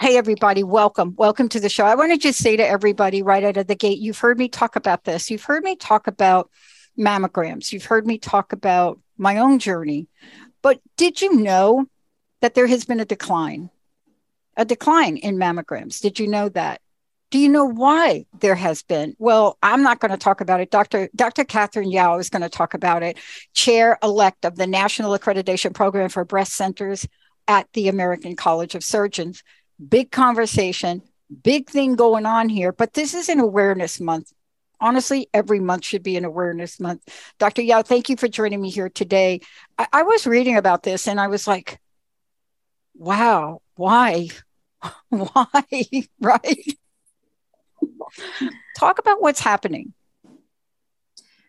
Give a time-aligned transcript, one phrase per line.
[0.00, 1.14] Hey, everybody, welcome.
[1.18, 1.84] Welcome to the show.
[1.84, 4.48] I want to just say to everybody right out of the gate you've heard me
[4.48, 5.30] talk about this.
[5.30, 6.48] You've heard me talk about
[6.98, 7.70] mammograms.
[7.70, 10.08] You've heard me talk about my own journey.
[10.62, 11.84] But did you know
[12.40, 13.68] that there has been a decline?
[14.56, 16.00] A decline in mammograms.
[16.00, 16.80] Did you know that?
[17.30, 19.14] Do you know why there has been?
[19.18, 20.70] Well, I'm not going to talk about it.
[20.70, 21.10] Dr.
[21.14, 21.44] Dr.
[21.44, 23.18] Katharine Yao is going to talk about it,
[23.52, 27.06] chair elect of the National Accreditation Program for Breast Centers
[27.46, 29.42] at the American College of Surgeons
[29.88, 31.02] big conversation,
[31.42, 34.32] big thing going on here, but this is an awareness month.
[34.80, 37.02] Honestly, every month should be an awareness month.
[37.38, 37.62] Dr.
[37.62, 39.40] Yao, thank you for joining me here today.
[39.78, 41.78] I, I was reading about this and I was like,
[42.94, 44.28] wow, why?
[45.08, 45.64] why?
[46.20, 46.78] right?
[48.76, 49.92] Talk about what's happening.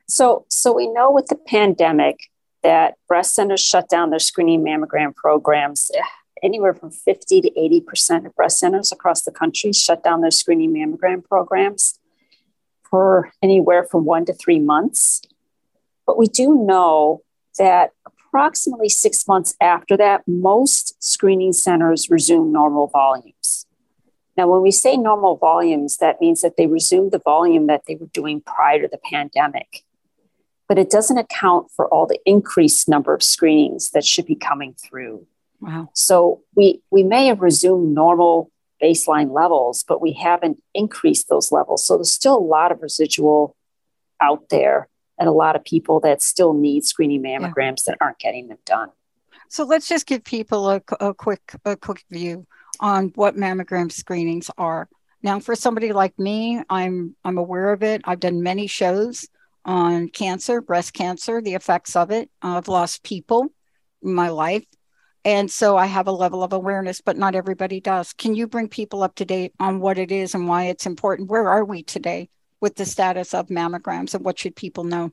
[0.07, 2.29] So, so we know with the pandemic
[2.63, 5.89] that breast centers shut down their screening mammogram programs
[6.43, 10.73] anywhere from 50 to 80% of breast centers across the country shut down their screening
[10.73, 11.99] mammogram programs
[12.89, 15.21] for anywhere from one to three months.
[16.05, 17.23] But we do know
[17.57, 23.65] that approximately six months after that, most screening centers resume normal volumes.
[24.37, 27.95] Now, when we say normal volumes, that means that they resume the volume that they
[27.95, 29.83] were doing prior to the pandemic.
[30.67, 34.73] But it doesn't account for all the increased number of screenings that should be coming
[34.73, 35.27] through
[35.61, 35.89] Wow.
[35.93, 38.51] So we we may have resumed normal
[38.81, 41.85] baseline levels, but we haven't increased those levels.
[41.85, 43.55] So there's still a lot of residual
[44.19, 44.89] out there
[45.19, 47.93] and a lot of people that still need screening mammograms yeah.
[47.93, 48.89] that aren't getting them done.
[49.49, 52.47] So let's just give people a, a quick a quick view
[52.79, 54.89] on what mammogram screenings are.
[55.21, 58.01] Now, for somebody like me, I'm I'm aware of it.
[58.05, 59.27] I've done many shows
[59.63, 62.31] on cancer, breast cancer, the effects of it.
[62.41, 63.53] I've lost people
[64.01, 64.65] in my life
[65.23, 68.13] and so I have a level of awareness, but not everybody does.
[68.13, 71.29] Can you bring people up to date on what it is and why it's important?
[71.29, 75.11] Where are we today with the status of mammograms and what should people know?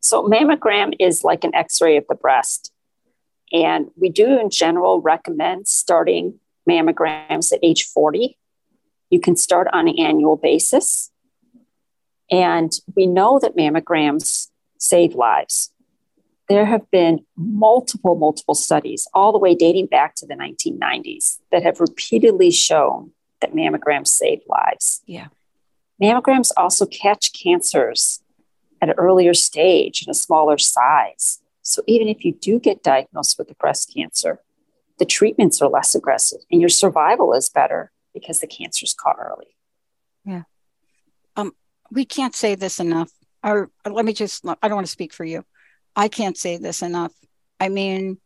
[0.00, 2.70] So, mammogram is like an x ray of the breast.
[3.52, 6.38] And we do, in general, recommend starting
[6.68, 8.36] mammograms at age 40.
[9.08, 11.10] You can start on an annual basis.
[12.30, 14.48] And we know that mammograms
[14.78, 15.72] save lives
[16.48, 21.62] there have been multiple, multiple studies, all the way dating back to the 1990s, that
[21.62, 25.02] have repeatedly shown that mammograms save lives.
[25.06, 25.28] Yeah.
[26.02, 28.22] Mammograms also catch cancers
[28.80, 31.40] at an earlier stage and a smaller size.
[31.62, 34.40] So even if you do get diagnosed with a breast cancer,
[34.98, 39.56] the treatments are less aggressive and your survival is better because the cancer's caught early.
[40.24, 40.42] Yeah.
[41.36, 41.52] Um,
[41.90, 43.10] we can't say this enough.
[43.42, 45.44] Or let me just, I don't want to speak for you.
[45.96, 47.12] I can't say this enough.
[47.58, 48.18] I mean,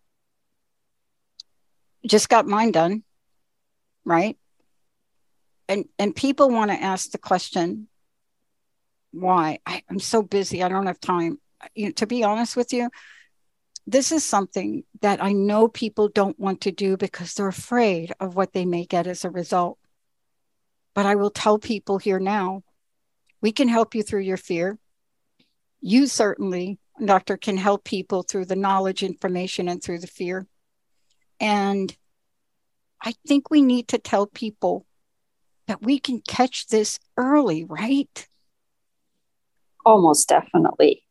[2.04, 3.04] just got mine done,
[4.04, 4.36] right?
[5.68, 7.86] And and people want to ask the question,
[9.12, 9.60] why?
[9.64, 10.62] I, am so busy.
[10.62, 11.38] I don't have time.
[11.74, 12.90] You know, to be honest with you,
[13.86, 18.34] this is something that I know people don't want to do because they're afraid of
[18.34, 19.78] what they may get as a result.
[20.94, 22.62] But I will tell people here now,
[23.40, 24.78] we can help you through your fear.
[25.80, 30.46] You certainly doctor can help people through the knowledge, information, and through the fear.
[31.38, 31.94] And
[33.02, 34.86] I think we need to tell people
[35.66, 38.28] that we can catch this early, right?
[39.84, 41.04] Almost definitely.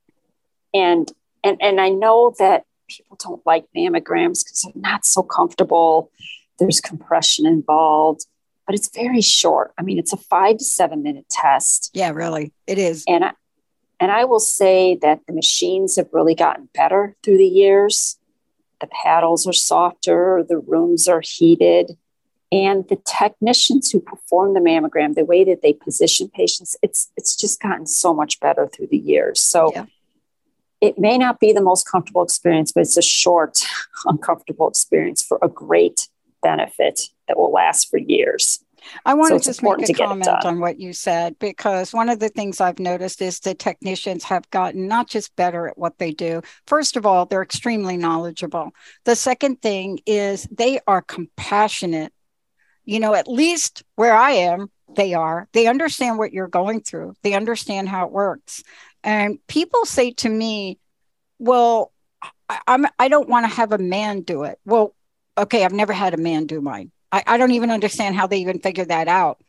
[0.74, 1.12] And
[1.44, 6.12] and and I know that people don't like mammograms because they're not so comfortable.
[6.60, 8.26] There's compression involved,
[8.66, 9.72] but it's very short.
[9.80, 11.90] I mean, it's a five to seven minute test.
[11.94, 13.04] Yeah, really, it is.
[13.08, 13.32] And I,
[14.00, 18.18] and I will say that the machines have really gotten better through the years.
[18.80, 21.98] The paddles are softer, the rooms are heated,
[22.52, 27.36] and the technicians who perform the mammogram, the way that they position patients, it's it's
[27.36, 29.42] just gotten so much better through the years.
[29.42, 29.86] So yeah.
[30.82, 33.60] it may not be the most comfortable experience, but it's a short,
[34.06, 36.08] uncomfortable experience for a great
[36.42, 38.64] benefit that will last for years.
[39.06, 42.20] I want so to just make a comment on what you said because one of
[42.20, 46.12] the things I've noticed is the technicians have gotten not just better at what they
[46.12, 46.42] do.
[46.68, 48.72] First of all, they're extremely knowledgeable.
[49.06, 52.14] The second thing is they are compassionate.
[52.86, 55.48] You know, at least where I am, they are.
[55.54, 58.64] They understand what you're going through, they understand how it works.
[59.04, 60.80] And people say to me,
[61.38, 61.94] well,
[62.50, 64.60] I, I'm I don't want to have a man do it.
[64.66, 64.94] Well,
[65.38, 66.92] okay, I've never had a man do mine.
[67.12, 69.42] I, I don't even understand how they even figure that out.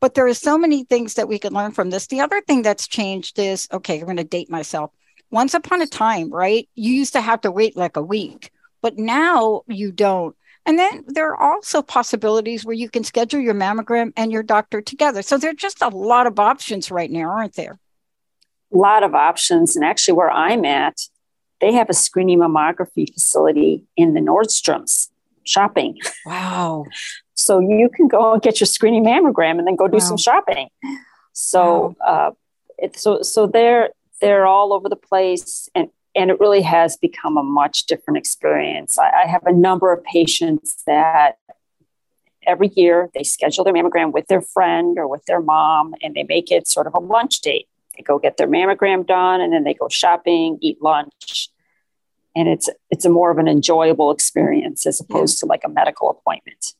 [0.00, 2.06] But there are so many things that we can learn from this.
[2.06, 4.92] The other thing that's changed is okay, I'm going to date myself.
[5.30, 6.68] Once upon a time, right?
[6.74, 10.34] You used to have to wait like a week, but now you don't.
[10.64, 14.80] And then there are also possibilities where you can schedule your mammogram and your doctor
[14.80, 15.22] together.
[15.22, 17.78] So there are just a lot of options right now, aren't there?
[18.72, 19.76] A lot of options.
[19.76, 20.96] And actually, where I'm at,
[21.60, 25.08] they have a screening mammography facility in the Nordstroms
[25.48, 25.98] shopping.
[26.26, 26.84] Wow.
[27.34, 29.98] so you can go and get your screening mammogram and then go do wow.
[29.98, 30.68] some shopping.
[31.32, 32.28] So, wow.
[32.28, 32.30] uh,
[32.78, 33.90] it, so, so they're,
[34.20, 38.98] they're all over the place and, and it really has become a much different experience.
[38.98, 41.38] I, I have a number of patients that
[42.46, 46.24] every year they schedule their mammogram with their friend or with their mom and they
[46.24, 47.68] make it sort of a lunch date.
[47.96, 51.50] They go get their mammogram done and then they go shopping, eat lunch,
[52.34, 56.10] and it's it's a more of an enjoyable experience as opposed to like a medical
[56.10, 56.74] appointment.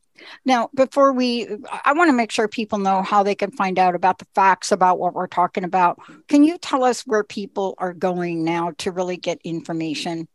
[0.44, 1.48] Now before we
[1.84, 4.72] i want to make sure people know how they can find out about the facts
[4.72, 5.98] about what we're talking about.
[6.28, 10.28] Can you tell us where people are going now to really get information?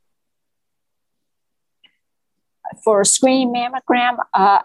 [2.84, 4.60] For a screening mammogram uh,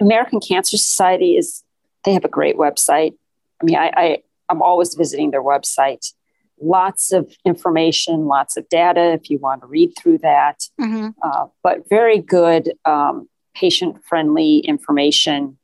[0.00, 1.62] american cancer society is
[2.04, 3.14] they have a great website.
[3.60, 6.12] I mean i, I i'm always visiting their website
[6.60, 11.08] lots of information, lots of data if you want to read through that, mm-hmm.
[11.22, 15.58] uh, but very good um, patient friendly information.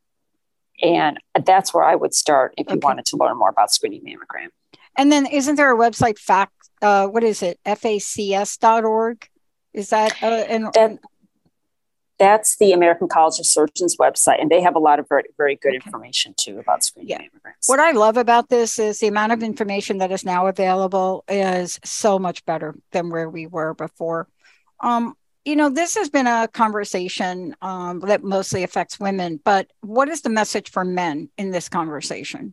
[0.83, 4.49] And that's where I would start if you wanted to learn more about screening mammogram.
[4.97, 9.29] And then isn't there a website, fact, uh, what is it, facs.org?
[9.73, 10.99] Is that, uh, an, that,
[12.21, 15.57] that's the American College of Surgeons website, and they have a lot of very, very
[15.57, 15.83] good okay.
[15.85, 17.19] information too about screening yeah.
[17.23, 17.67] mammograms.
[17.67, 21.81] What I love about this is the amount of information that is now available is
[21.83, 24.29] so much better than where we were before.
[24.81, 25.15] Um,
[25.47, 30.21] you know, this has been a conversation um, that mostly affects women, but what is
[30.21, 32.53] the message for men in this conversation?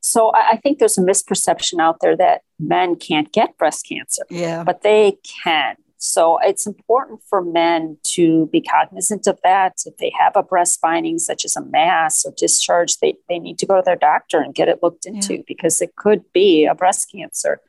[0.00, 4.24] So I think there's a misperception out there that men can't get breast cancer.
[4.30, 4.64] Yeah.
[4.64, 5.76] But they can.
[6.04, 9.74] So it's important for men to be cognizant of that.
[9.86, 13.56] If they have a breast finding, such as a mass or discharge, they, they need
[13.60, 15.42] to go to their doctor and get it looked into yeah.
[15.46, 17.60] because it could be a breast cancer.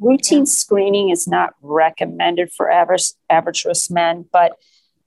[0.00, 0.44] Routine yeah.
[0.46, 4.58] screening is not recommended for average average risk men, but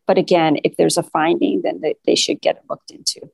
[0.07, 3.29] but again, if there's a finding, then they, they should get it looked into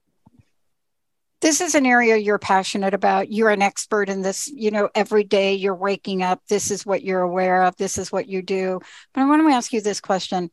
[1.41, 3.31] this is an area you're passionate about.
[3.31, 6.41] You're an expert in this you know every day you're waking up.
[6.49, 7.75] This is what you're aware of.
[7.77, 8.79] This is what you do.
[9.13, 10.49] But i want to ask you this question.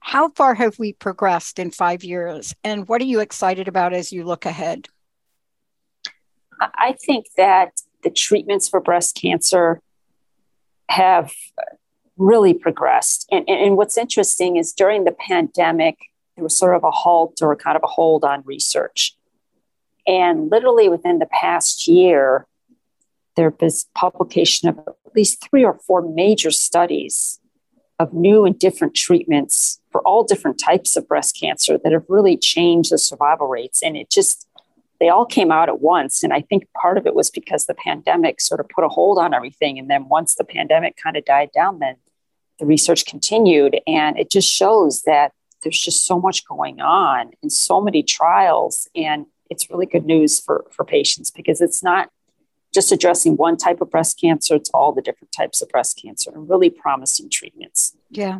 [0.00, 2.54] How far have we progressed in five years?
[2.62, 4.88] And what are you excited about as you look ahead?
[6.60, 9.80] I think that the treatments for breast cancer
[10.88, 11.32] have
[12.16, 13.26] really progressed.
[13.30, 15.96] And, and what's interesting is during the pandemic
[16.36, 19.16] there was sort of a halt or kind of a hold on research.
[20.06, 22.46] And literally within the past year,
[23.34, 27.40] there was publication of at least three or four major studies
[27.98, 32.36] of new and different treatments for all different types of breast cancer that have really
[32.36, 33.82] changed the survival rates.
[33.82, 34.46] And it just,
[35.00, 36.22] they all came out at once.
[36.22, 39.18] And I think part of it was because the pandemic sort of put a hold
[39.18, 39.78] on everything.
[39.78, 41.96] And then once the pandemic kind of died down, then
[42.58, 43.80] the research continued.
[43.86, 45.32] And it just shows that
[45.66, 50.38] there's just so much going on and so many trials and it's really good news
[50.38, 52.08] for for patients because it's not
[52.72, 56.30] just addressing one type of breast cancer it's all the different types of breast cancer
[56.32, 57.96] and really promising treatments.
[58.10, 58.38] Yeah.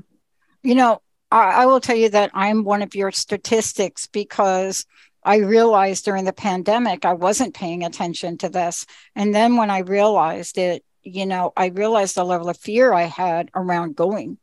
[0.62, 1.02] You know
[1.32, 4.86] I, I will tell you that i'm one of your statistics because
[5.24, 8.86] I realized during the pandemic I wasn't paying attention to this.
[9.16, 13.02] And then when I realized it, you know, I realized the level of fear I
[13.02, 14.38] had around going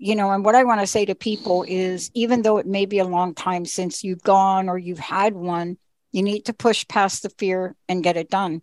[0.00, 2.86] you know, and what I want to say to people is even though it may
[2.86, 5.76] be a long time since you've gone or you've had one,
[6.12, 8.62] you need to push past the fear and get it done.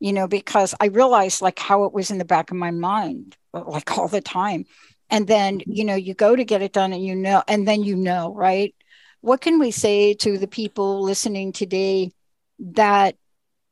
[0.00, 3.36] You know, because I realized like how it was in the back of my mind,
[3.52, 4.64] like all the time.
[5.10, 7.84] And then, you know, you go to get it done and you know, and then
[7.84, 8.74] you know, right?
[9.20, 12.10] What can we say to the people listening today
[12.58, 13.16] that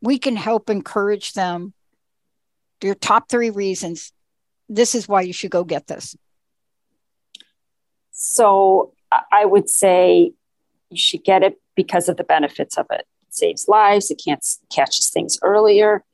[0.01, 1.75] we can help encourage them
[2.83, 4.13] your top three reasons
[4.71, 6.17] this is why you should go get this.
[8.13, 8.93] So
[9.33, 10.33] I would say
[10.91, 13.07] you should get it because of the benefits of it.
[13.23, 16.05] It saves lives, it can't catches things earlier.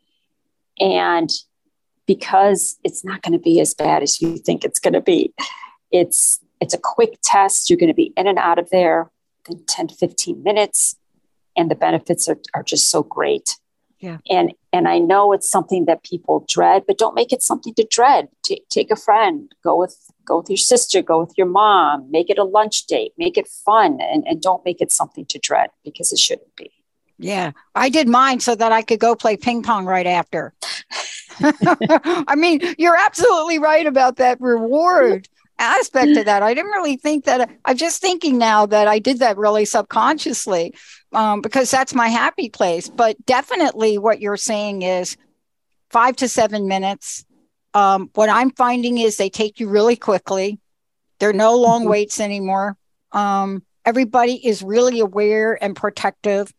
[0.79, 1.31] And
[2.07, 5.35] because it's not going to be as bad as you think it's going to be.
[5.91, 7.69] It's it's a quick test.
[7.69, 9.11] You're going to be in and out of there
[9.49, 10.97] in 10 15 minutes.
[11.57, 13.57] And the benefits are, are just so great.
[13.99, 14.19] Yeah.
[14.29, 17.87] And and I know it's something that people dread, but don't make it something to
[17.91, 18.29] dread.
[18.45, 22.29] T- take a friend, go with go with your sister, go with your mom, make
[22.29, 25.71] it a lunch date, make it fun, and, and don't make it something to dread
[25.83, 26.71] because it shouldn't be.
[27.19, 27.53] Yeah.
[27.75, 30.53] I did mine so that I could go play ping pong right after.
[31.41, 36.43] I mean, you're absolutely right about that reward aspect of that.
[36.43, 37.51] I didn't really think that.
[37.65, 40.75] I'm just thinking now that I did that really subconsciously
[41.13, 42.89] um, because that's my happy place.
[42.89, 45.17] But definitely, what you're saying is
[45.91, 47.25] five to seven minutes.
[47.75, 50.59] Um, what I'm finding is they take you really quickly.
[51.19, 51.91] There are no long mm-hmm.
[51.91, 52.77] waits anymore.
[53.13, 56.53] Um, everybody is really aware and protective.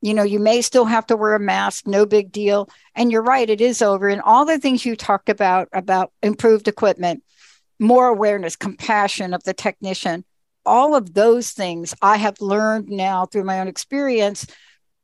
[0.00, 2.68] You know, you may still have to wear a mask, no big deal.
[2.94, 4.08] And you're right, it is over.
[4.08, 7.22] And all the things you talked about, about improved equipment,
[7.78, 10.24] more awareness, compassion of the technician,
[10.66, 14.46] all of those things I have learned now through my own experience.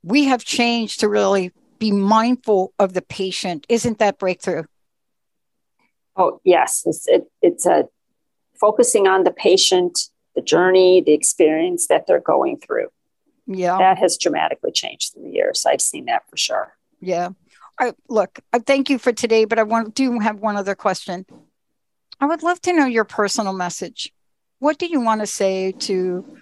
[0.02, 3.66] We have changed to really be mindful of the patient.
[3.68, 4.64] Isn't that breakthrough?
[6.16, 6.82] Oh, yes.
[6.86, 7.88] It's, it, it's a
[8.58, 9.98] focusing on the patient,
[10.34, 12.88] the journey, the experience that they're going through.
[13.46, 13.78] Yeah.
[13.78, 15.64] That has dramatically changed through the years.
[15.66, 16.76] I've seen that for sure.
[17.00, 17.30] Yeah.
[17.78, 21.24] I, look, I thank you for today, but I want do have one other question.
[22.20, 24.12] I would love to know your personal message.
[24.58, 26.36] What do you want to say to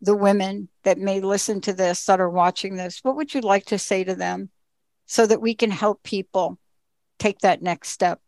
[0.00, 3.00] the women that may listen to this, that are watching this?
[3.02, 4.50] What would you like to say to them
[5.06, 6.58] so that we can help people
[7.18, 8.20] take that next step?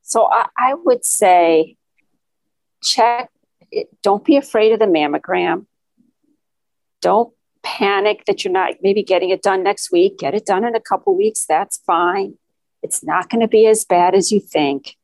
[0.00, 1.76] So I, I would say
[2.82, 3.30] check,
[3.70, 5.66] it, don't be afraid of the mammogram.
[7.02, 10.18] Don't panic that you're not maybe getting it done next week.
[10.18, 11.44] Get it done in a couple weeks.
[11.46, 12.38] That's fine.
[12.82, 14.96] It's not going to be as bad as you think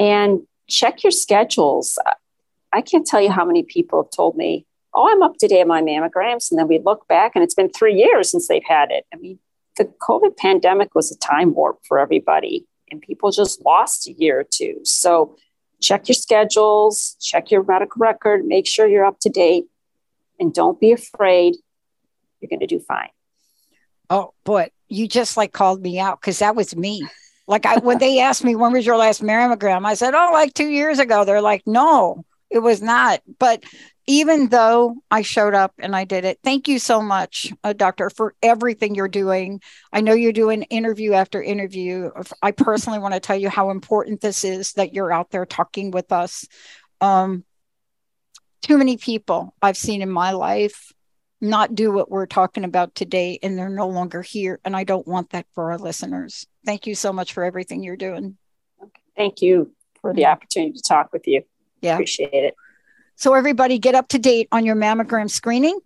[0.00, 1.98] and check your schedules.
[2.72, 5.60] I can't tell you how many people have told me, Oh, I'm up to date
[5.60, 6.50] on my mammograms.
[6.50, 9.06] And then we look back and it's been three years since they've had it.
[9.14, 9.38] I mean,
[9.76, 14.40] the COVID pandemic was a time warp for everybody, and people just lost a year
[14.40, 14.80] or two.
[14.82, 15.36] So
[15.80, 19.66] check your schedules, check your medical record, make sure you're up to date,
[20.40, 21.54] and don't be afraid.
[22.40, 23.10] You're going to do fine.
[24.08, 27.06] Oh, boy, you just like called me out because that was me.
[27.50, 30.54] Like I, when they asked me when was your last mammogram, I said, "Oh, like
[30.54, 33.64] two years ago." They're like, "No, it was not." But
[34.06, 38.08] even though I showed up and I did it, thank you so much, uh, doctor,
[38.08, 39.60] for everything you're doing.
[39.92, 42.12] I know you're doing interview after interview.
[42.40, 45.90] I personally want to tell you how important this is that you're out there talking
[45.90, 46.46] with us.
[47.00, 47.44] Um,
[48.62, 50.92] too many people I've seen in my life
[51.40, 55.06] not do what we're talking about today and they're no longer here and i don't
[55.06, 56.46] want that for our listeners.
[56.64, 58.36] Thank you so much for everything you're doing.
[59.16, 61.42] Thank you for the opportunity to talk with you.
[61.80, 61.94] Yeah.
[61.94, 62.54] Appreciate it.
[63.16, 65.78] So everybody get up to date on your mammogram screening.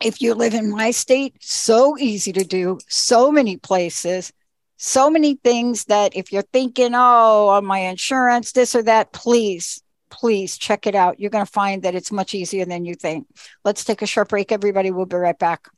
[0.00, 2.78] If you live in my state so easy to do.
[2.88, 4.32] So many places.
[4.76, 9.82] So many things that if you're thinking oh on my insurance this or that please
[10.12, 11.18] please check it out.
[11.18, 13.26] You're going to find that it's much easier than you think.
[13.64, 14.90] Let's take a short break, everybody.
[14.92, 15.68] We'll be right back.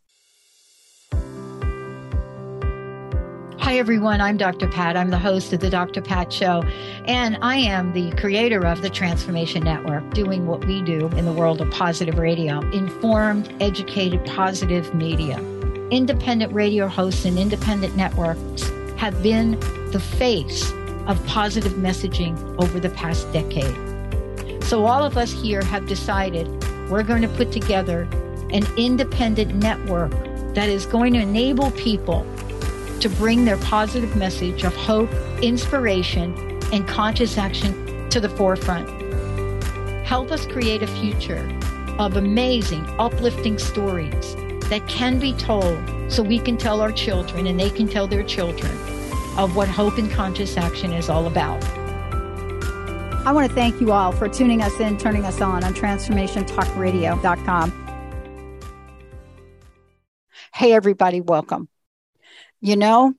[3.60, 4.20] Hi, everyone.
[4.20, 4.68] I'm Dr.
[4.68, 4.96] Pat.
[4.96, 6.02] I'm the host of the Dr.
[6.02, 6.62] Pat Show,
[7.06, 11.32] and I am the creator of the Transformation Network, doing what we do in the
[11.32, 15.38] world of positive radio informed, educated, positive media.
[15.90, 19.58] Independent radio hosts and independent networks have been
[19.92, 20.70] the face
[21.06, 23.93] of positive messaging over the past decade.
[24.74, 26.48] So, all of us here have decided
[26.90, 28.08] we're going to put together
[28.50, 30.10] an independent network
[30.54, 32.26] that is going to enable people
[32.98, 36.36] to bring their positive message of hope, inspiration,
[36.72, 38.88] and conscious action to the forefront.
[40.04, 41.48] Help us create a future
[42.00, 44.34] of amazing, uplifting stories
[44.70, 45.78] that can be told
[46.10, 48.72] so we can tell our children and they can tell their children
[49.38, 51.62] of what hope and conscious action is all about.
[53.26, 57.80] I want to thank you all for tuning us in, turning us on on transformationtalkradio.com.
[60.52, 61.68] Hey, everybody, welcome.
[62.60, 63.14] You know,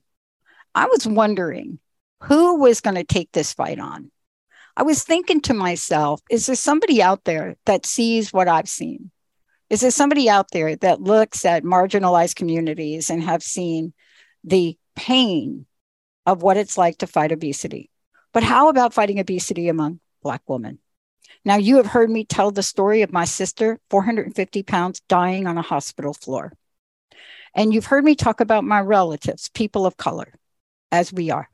[0.74, 1.78] I was wondering
[2.22, 4.10] who was going to take this fight on.
[4.76, 9.10] I was thinking to myself, is there somebody out there that sees what I've seen?
[9.70, 13.92] Is there somebody out there that looks at marginalized communities and have seen
[14.44, 15.66] the pain
[16.24, 17.90] of what it's like to fight obesity.
[18.36, 20.78] But how about fighting obesity among Black women?
[21.46, 25.56] Now, you have heard me tell the story of my sister, 450 pounds, dying on
[25.56, 26.52] a hospital floor.
[27.54, 30.34] And you've heard me talk about my relatives, people of color,
[30.92, 31.48] as we are.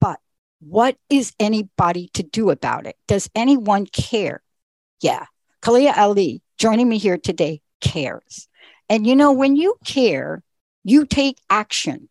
[0.00, 0.18] But
[0.58, 2.96] what is anybody to do about it?
[3.06, 4.42] Does anyone care?
[5.00, 5.26] Yeah.
[5.60, 8.48] Khaliah Ali, joining me here today, cares.
[8.88, 10.42] And you know, when you care,
[10.82, 12.08] you take action.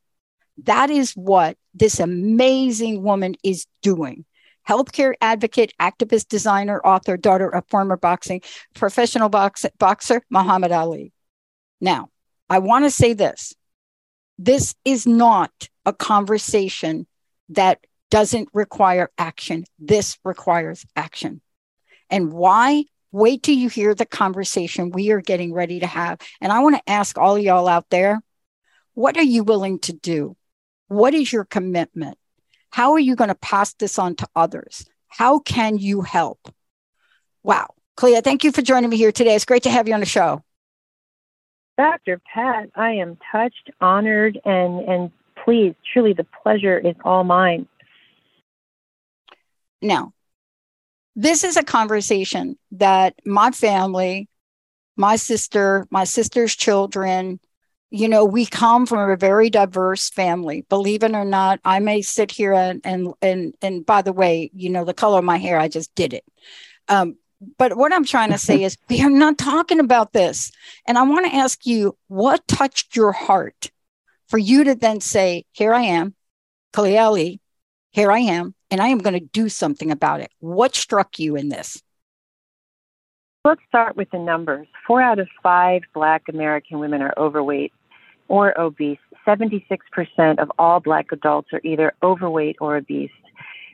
[0.64, 4.26] That is what this amazing woman is doing.
[4.68, 8.42] Healthcare advocate, activist, designer, author, daughter of former boxing
[8.76, 11.12] professional box, boxer Muhammad Ali.
[11.80, 12.10] Now,
[12.50, 13.56] I want to say this
[14.38, 15.52] this is not
[15.86, 17.08] a conversation
[17.50, 19.64] that doesn't require action.
[19.80, 21.42] This requires action.
[22.10, 22.86] And why?
[23.12, 26.20] Wait till you hear the conversation we are getting ready to have.
[26.40, 28.22] And I want to ask all of y'all out there
[28.94, 30.36] what are you willing to do?
[30.92, 32.18] What is your commitment?
[32.70, 34.86] How are you going to pass this on to others?
[35.08, 36.54] How can you help?
[37.44, 37.76] Wow.
[37.96, 39.36] Khaliah, thank you for joining me here today.
[39.36, 40.44] It's great to have you on the show.
[41.78, 42.20] Dr.
[42.34, 45.12] Pat, I am touched, honored, and, and
[45.46, 45.78] pleased.
[45.94, 47.70] Truly, the pleasure is all mine.
[49.82, 50.12] Now,
[51.16, 54.28] this is a conversation that my family,
[54.98, 57.40] my sister, my sister's children,
[57.92, 60.66] you know, we come from a very diverse family.
[60.70, 64.50] Believe it or not, I may sit here and and and and by the way,
[64.54, 66.24] you know, the color of my hair, I just did it.
[66.88, 67.18] Um,
[67.58, 70.52] but what I'm trying to say is we are not talking about this.
[70.88, 73.72] And I want to ask you, what touched your heart
[74.30, 76.16] for you to then say, Here I am,
[76.74, 77.38] Khaliah
[77.92, 80.32] here I am, and I am going to do something about it.
[80.40, 81.84] What struck you in this?
[83.44, 84.68] Let's start with the numbers.
[84.88, 87.74] Four out of five Black American women are overweight
[88.32, 88.98] or obese.
[89.28, 93.12] 76% of all Black adults are either overweight or obese.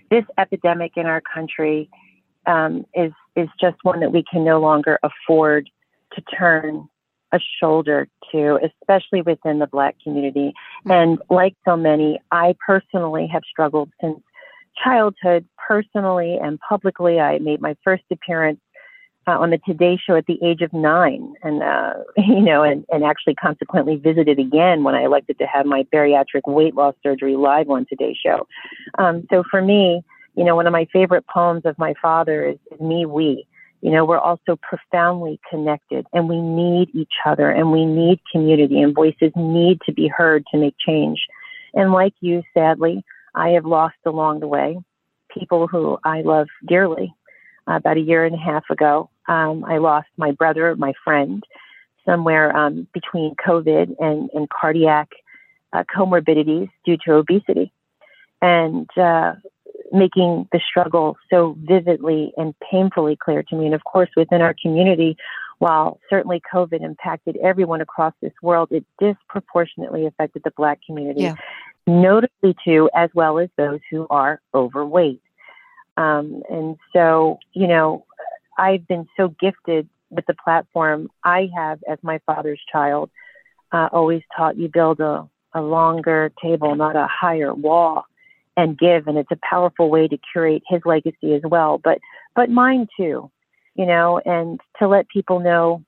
[0.09, 1.89] This epidemic in our country
[2.47, 5.69] um, is is just one that we can no longer afford
[6.13, 6.89] to turn
[7.33, 10.53] a shoulder to, especially within the Black community.
[10.85, 14.19] And like so many, I personally have struggled since
[14.83, 17.19] childhood, personally and publicly.
[17.19, 18.59] I made my first appearance
[19.27, 22.85] uh, on the Today Show at the age of nine, and uh, you know, and,
[22.91, 27.35] and actually consequently visited again when I elected to have my bariatric weight loss surgery
[27.35, 28.47] live on Today Show.
[28.97, 30.01] Um, so for me,
[30.35, 33.45] you know, one of my favorite poems of my father is, is "Me We."
[33.81, 38.81] You know, we're also profoundly connected, and we need each other, and we need community,
[38.81, 41.19] and voices need to be heard to make change.
[41.75, 43.03] And like you, sadly,
[43.35, 44.77] I have lost along the way
[45.29, 47.13] people who I love dearly.
[47.67, 51.43] Uh, about a year and a half ago, um, I lost my brother, my friend,
[52.05, 55.09] somewhere um, between COVID and, and cardiac
[55.73, 57.73] uh, comorbidities due to obesity.
[58.41, 59.33] And uh,
[59.91, 63.65] making the struggle so vividly and painfully clear to me.
[63.65, 65.17] And of course, within our community,
[65.59, 71.35] while certainly COVID impacted everyone across this world, it disproportionately affected the Black community, yeah.
[71.87, 75.21] notably too, as well as those who are overweight.
[75.97, 78.05] Um, and so, you know,
[78.57, 83.09] I've been so gifted with the platform I have as my father's child.
[83.71, 88.05] Uh, always taught you build a, a longer table, not a higher wall,
[88.55, 89.07] and give.
[89.07, 91.99] And it's a powerful way to curate his legacy as well, but
[92.35, 93.31] but mine too,
[93.75, 95.83] you know, and to let people know,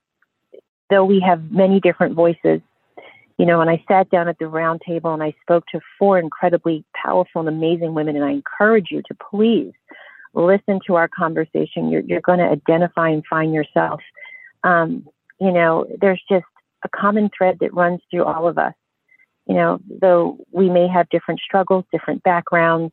[0.90, 2.60] though we have many different voices,
[3.38, 6.18] you know, and I sat down at the round table and I spoke to four
[6.18, 9.72] incredibly powerful and amazing women, and I encourage you to please
[10.34, 14.00] listen to our conversation, you're, you're going to identify and find yourself.
[14.62, 15.06] Um,
[15.40, 16.44] you know, there's just
[16.84, 18.74] a common thread that runs through all of us.
[19.46, 22.92] You know, though we may have different struggles, different backgrounds,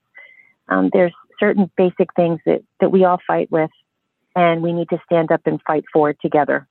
[0.69, 3.69] um, there's certain basic things that, that we all fight with,
[4.35, 6.67] and we need to stand up and fight for it together.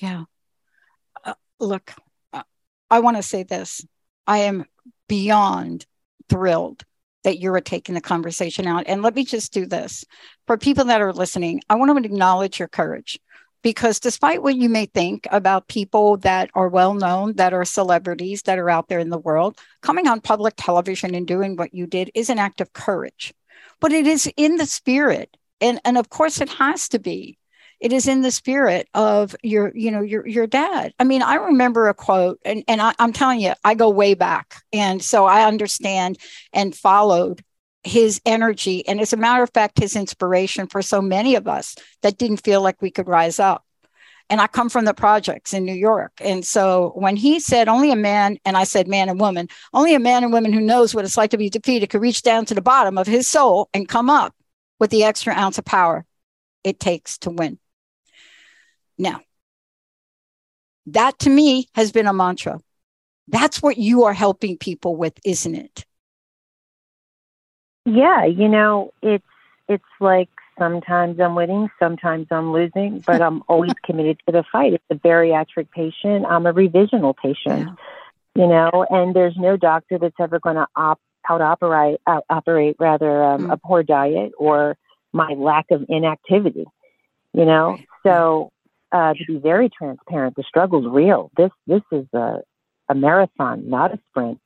[0.00, 0.24] Yeah.
[1.22, 1.92] Uh, look,
[2.32, 2.42] uh,
[2.90, 3.84] I want to say this.
[4.26, 4.64] I am
[5.08, 5.86] beyond
[6.28, 6.84] thrilled
[7.24, 8.84] that you're taking the conversation out.
[8.86, 10.04] And let me just do this
[10.46, 11.60] for people that are listening.
[11.68, 13.18] I want to acknowledge your courage
[13.62, 18.42] because despite what you may think about people that are well known, that are celebrities
[18.42, 21.86] that are out there in the world, coming on public television and doing what you
[21.86, 23.32] did is an act of courage.
[23.80, 25.36] But it is in the spirit.
[25.60, 27.38] And, and of course, it has to be
[27.82, 31.34] it is in the spirit of your you know your your dad i mean i
[31.34, 35.26] remember a quote and, and I, i'm telling you i go way back and so
[35.26, 36.16] i understand
[36.52, 37.44] and followed
[37.82, 41.74] his energy and as a matter of fact his inspiration for so many of us
[42.02, 43.66] that didn't feel like we could rise up
[44.30, 46.12] and I come from the projects in New York.
[46.22, 49.94] And so when he said only a man, and I said man and woman, only
[49.94, 52.46] a man and woman who knows what it's like to be defeated could reach down
[52.46, 54.34] to the bottom of his soul and come up
[54.78, 56.06] with the extra ounce of power
[56.64, 57.58] it takes to win.
[58.98, 59.20] Now,
[60.86, 62.60] that to me has been a mantra.
[63.28, 65.84] That's what you are helping people with, isn't it?
[67.84, 69.24] Yeah, you know, it's
[69.68, 70.28] it's like
[70.58, 74.74] sometimes I'm winning, sometimes I'm losing, but I'm always committed to the fight.
[74.74, 76.26] It's a bariatric patient.
[76.28, 77.70] I'm a revisional patient,
[78.36, 78.42] yeah.
[78.42, 82.76] you know, and there's no doctor that's ever going to op- out operate, out operate
[82.78, 83.52] rather um, mm.
[83.52, 84.76] a poor diet or
[85.12, 86.66] my lack of inactivity,
[87.32, 87.70] you know.
[87.70, 87.86] Right.
[88.04, 88.51] So
[88.92, 91.30] uh, to be very transparent, the struggle's real.
[91.36, 92.38] This this is a
[92.88, 94.38] a marathon, not a sprint.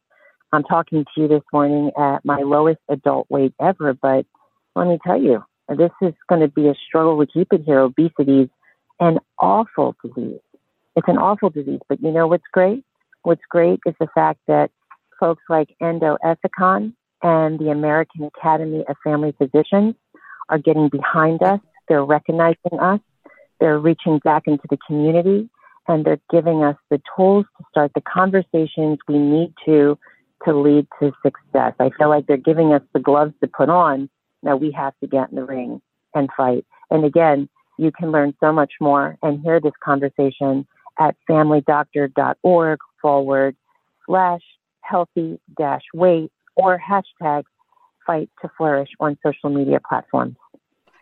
[0.53, 4.25] I'm talking to you this morning at my lowest adult weight ever, but
[4.77, 7.81] let me tell you, this is going to be a struggle to keep it here.
[7.81, 8.49] Obesity is
[9.01, 10.41] an awful disease.
[10.95, 12.85] It's an awful disease, but you know what's great?
[13.23, 14.71] What's great is the fact that
[15.19, 19.95] folks like Endo Ethicon and the American Academy of Family Physicians
[20.49, 21.61] are getting behind us.
[21.89, 23.01] They're recognizing us.
[23.61, 25.49] They're reaching back into the community
[25.89, 29.99] and they're giving us the tools to start the conversations we need to
[30.45, 31.73] to lead to success.
[31.81, 34.11] I feel like they're giving us the gloves to put on.
[34.43, 35.81] Now we have to get in the ring
[36.15, 36.67] and fight.
[36.91, 40.67] And again, you can learn so much more and hear this conversation
[40.99, 43.57] at familydoctor.org forward
[44.07, 44.41] slash
[44.83, 47.45] healthy dash weight or hashtag
[48.07, 50.37] fight to flourish on social media platforms.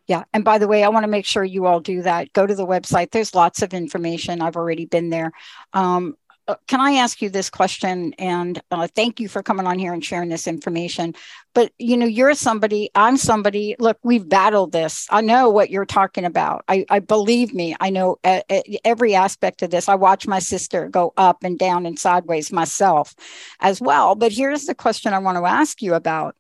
[0.06, 0.24] Yeah.
[0.32, 2.32] And by the way, I want to make sure you all do that.
[2.32, 3.10] Go to the website.
[3.10, 4.42] There's lots of information.
[4.42, 5.32] I've already been there.
[5.72, 8.12] Um, uh, can I ask you this question?
[8.18, 11.14] And uh, thank you for coming on here and sharing this information.
[11.54, 12.90] But you know, you're somebody.
[12.94, 13.76] I'm somebody.
[13.78, 15.06] Look, we've battled this.
[15.10, 16.62] I know what you're talking about.
[16.68, 17.74] I, I believe me.
[17.80, 18.42] I know uh,
[18.84, 19.88] every aspect of this.
[19.88, 23.14] I watch my sister go up and down and sideways myself,
[23.60, 24.14] as well.
[24.14, 26.36] But here's the question I want to ask you about: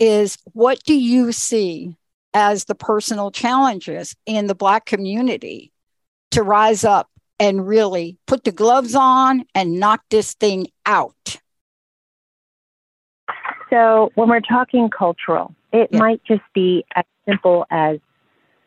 [0.00, 1.96] Is what do you see
[2.34, 5.72] as the personal challenges in the Black community
[6.32, 11.38] to rise up and really put the gloves on and knock this thing out?
[13.70, 15.98] So, when we're talking cultural, it yeah.
[15.98, 17.98] might just be as simple as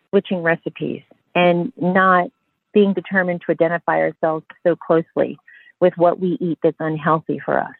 [0.09, 1.03] switching recipes
[1.35, 2.29] and not
[2.73, 5.37] being determined to identify ourselves so closely
[5.79, 7.75] with what we eat that's unhealthy for us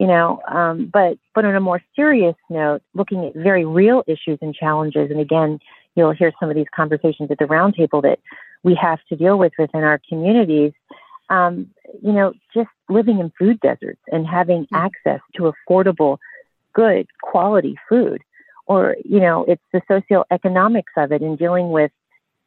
[0.00, 4.38] you know um, but but on a more serious note looking at very real issues
[4.40, 5.60] and challenges and again
[5.94, 8.18] you'll hear some of these conversations at the roundtable that
[8.62, 10.72] we have to deal with within our communities
[11.28, 11.68] um,
[12.02, 14.76] you know just living in food deserts and having mm-hmm.
[14.76, 16.16] access to affordable
[16.72, 18.22] good quality food
[18.66, 21.92] or you know it's the socioeconomics of it and dealing with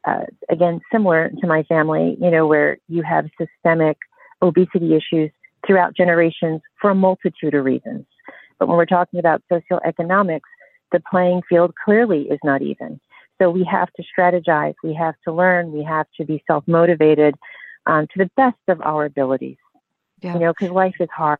[0.06, 3.96] uh, again similar to my family you know where you have systemic
[4.42, 5.30] obesity issues
[5.66, 8.06] throughout generations for a multitude of reasons.
[8.58, 10.40] But when we're talking about socioeconomics,
[10.92, 13.00] the playing field clearly is not even.
[13.40, 17.34] So we have to strategize, we have to learn, we have to be self motivated
[17.86, 19.56] um, to the best of our abilities.
[20.22, 20.34] Yeah.
[20.34, 21.38] You know, because life is hard.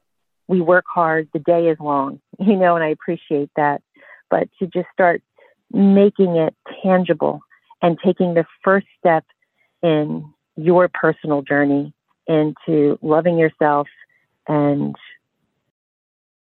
[0.48, 3.82] We work hard, the day is long, you know, and I appreciate that.
[4.28, 5.22] But to just start
[5.72, 7.40] making it tangible
[7.80, 9.24] and taking the first step
[9.82, 10.24] in
[10.56, 11.92] your personal journey
[12.26, 13.88] into loving yourself
[14.48, 14.94] and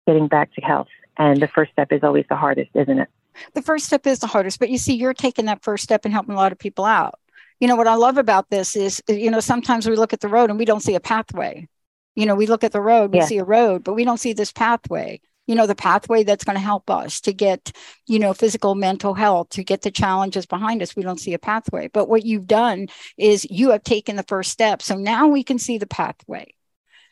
[0.06, 0.88] getting back to health.
[1.18, 3.10] And the first step is always the hardest, isn't it?
[3.54, 6.14] The first step is the hardest, but you see, you're taking that first step and
[6.14, 7.20] helping a lot of people out.
[7.60, 10.28] You know, what I love about this is, you know, sometimes we look at the
[10.28, 11.68] road and we don't see a pathway.
[12.16, 13.26] You know, we look at the road, we yeah.
[13.26, 16.56] see a road, but we don't see this pathway you know the pathway that's going
[16.56, 17.72] to help us to get
[18.06, 21.40] you know physical mental health to get the challenges behind us we don't see a
[21.40, 25.44] pathway but what you've done is you have taken the first step so now we
[25.44, 26.54] can see the pathway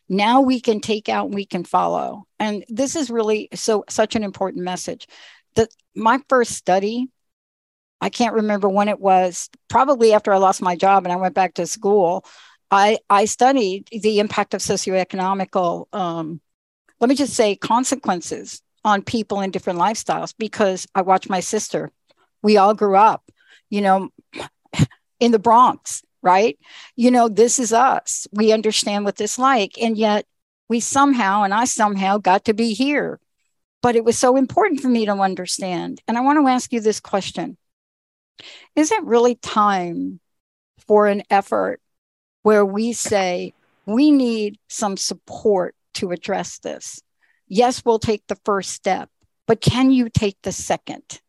[0.08, 2.26] now we can take out we can follow.
[2.40, 5.08] And this is really so such an important message.
[5.56, 7.10] That my first study
[8.02, 11.34] i can't remember when it was probably after i lost my job and i went
[11.34, 12.26] back to school
[12.70, 16.42] i i studied the impact of socioeconomical um,
[17.00, 21.92] let me just say consequences on people in different lifestyles because i watched my sister.
[22.42, 23.24] We all grew up
[23.70, 24.10] you know
[25.20, 26.58] in the bronx right?
[26.96, 28.28] You know, this is us.
[28.34, 29.78] We understand what this like.
[29.80, 30.26] And yet
[30.68, 33.20] we somehow, and I somehow got to be here.
[33.82, 36.02] But it was so important for me to understand.
[36.08, 37.58] And I want to ask you this question
[38.76, 40.20] Is it really time
[40.88, 41.80] for an effort
[42.42, 43.54] where we say
[43.86, 47.02] we need some support to address this?
[47.48, 49.10] Yes, we'll take the first step,
[49.46, 51.22] but can you take the second?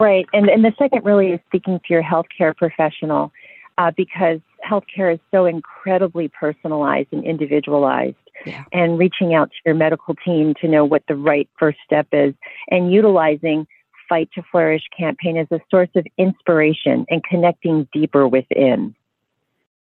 [0.00, 0.26] Right.
[0.32, 3.32] And, and the second really is speaking to your healthcare professional.
[3.78, 8.16] uh, because healthcare is so incredibly personalized and individualized.
[8.44, 8.64] Yeah.
[8.72, 12.34] And reaching out to your medical team to know what the right first step is
[12.70, 13.66] and utilizing
[14.08, 18.94] Fight to Flourish campaign as a source of inspiration and connecting deeper within.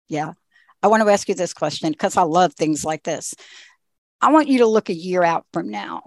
[0.07, 0.33] Yeah.
[0.81, 3.35] I want to ask you this question because I love things like this.
[4.21, 6.03] I want you to look a year out from now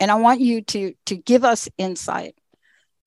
[0.00, 2.36] and I want you to to give us insight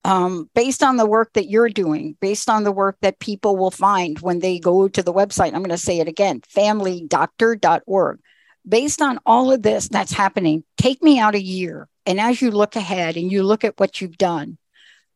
[0.04, 3.70] um, based on the work that you're doing, based on the work that people will
[3.70, 5.46] find when they go to the website.
[5.46, 8.20] I'm going to say it again familydoctor.org.
[8.68, 11.88] Based on all of this that's happening, take me out a year.
[12.04, 14.58] And as you look ahead and you look at what you've done,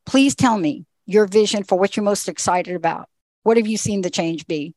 [0.07, 3.09] please tell me your vision for what you're most excited about.
[3.43, 4.75] What have you seen the change be?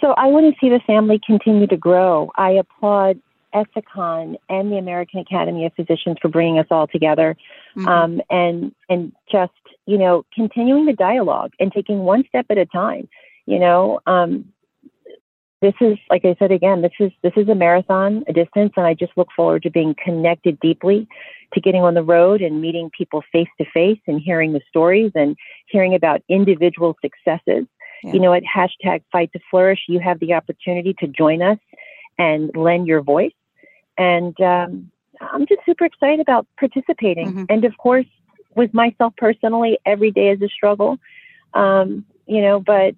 [0.00, 2.30] So I want to see the family continue to grow.
[2.36, 3.20] I applaud
[3.54, 7.36] Ethicon and the American Academy of Physicians for bringing us all together,
[7.76, 7.88] mm-hmm.
[7.88, 9.52] um, and and just
[9.86, 13.08] you know continuing the dialogue and taking one step at a time.
[13.46, 14.52] You know, um,
[15.60, 18.86] this is like I said again, this is this is a marathon, a distance, and
[18.86, 21.08] I just look forward to being connected deeply,
[21.54, 25.12] to getting on the road and meeting people face to face and hearing the stories
[25.14, 27.66] and hearing about individual successes.
[28.04, 28.12] Yeah.
[28.12, 31.58] You know, at hashtag Fight to Flourish, you have the opportunity to join us
[32.18, 33.32] and lend your voice.
[33.96, 37.28] And um, I'm just super excited about participating.
[37.28, 37.44] Mm-hmm.
[37.48, 38.06] And of course,
[38.54, 40.98] with myself personally, every day is a struggle,
[41.54, 42.94] um, you know, but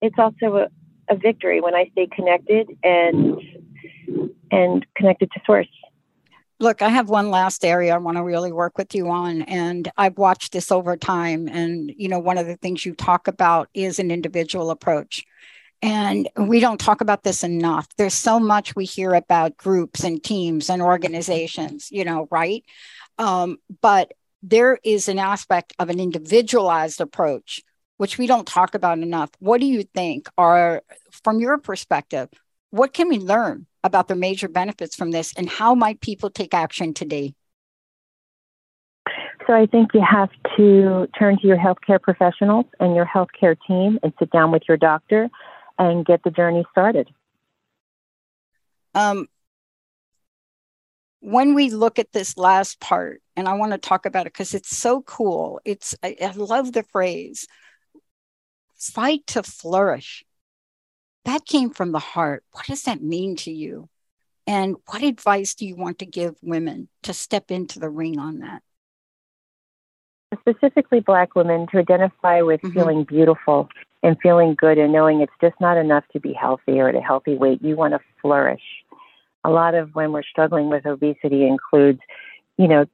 [0.00, 0.68] it's also a,
[1.08, 3.40] a victory when I stay connected and
[4.50, 5.68] and connected to source.
[6.58, 9.42] Look, I have one last area I want to really work with you on.
[9.42, 11.48] And I've watched this over time.
[11.48, 15.24] And, you know, one of the things you talk about is an individual approach.
[15.82, 17.88] And we don't talk about this enough.
[17.96, 22.64] There's so much we hear about groups and teams and organizations, you know, right?
[23.18, 24.12] Um, but
[24.42, 27.62] there is an aspect of an individualized approach,
[27.96, 29.30] which we don't talk about enough.
[29.38, 30.82] What do you think are,
[31.24, 32.28] from your perspective,
[32.70, 36.52] what can we learn about the major benefits from this and how might people take
[36.52, 37.34] action today?
[39.46, 43.98] So I think you have to turn to your healthcare professionals and your healthcare team
[44.02, 45.30] and sit down with your doctor
[45.80, 47.08] and get the journey started.
[48.94, 49.26] Um,
[51.20, 54.54] when we look at this last part, and I want to talk about it because
[54.54, 55.60] it's so cool.
[55.64, 57.46] It's I, I love the phrase
[58.76, 60.24] "fight to flourish."
[61.24, 62.44] That came from the heart.
[62.52, 63.88] What does that mean to you?
[64.46, 68.38] And what advice do you want to give women to step into the ring on
[68.38, 68.62] that?
[70.40, 72.72] Specifically, Black women to identify with mm-hmm.
[72.72, 73.68] feeling beautiful
[74.02, 77.00] and feeling good and knowing it's just not enough to be healthy or at a
[77.00, 77.62] healthy weight.
[77.62, 78.62] You want to flourish.
[79.44, 82.00] A lot of when we're struggling with obesity includes,
[82.56, 82.86] you know,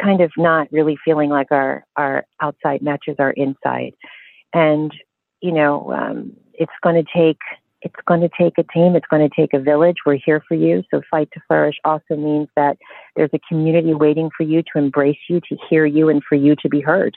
[0.00, 3.92] kind of not really feeling like our, our outside matches our inside.
[4.52, 4.92] And,
[5.40, 7.38] you know, um, it's going to take
[7.82, 8.96] it's going to take a team.
[8.96, 9.98] It's going to take a village.
[10.04, 10.82] We're here for you.
[10.90, 12.78] So fight to flourish also means that
[13.14, 16.56] there's a community waiting for you to embrace you, to hear you, and for you
[16.56, 17.16] to be heard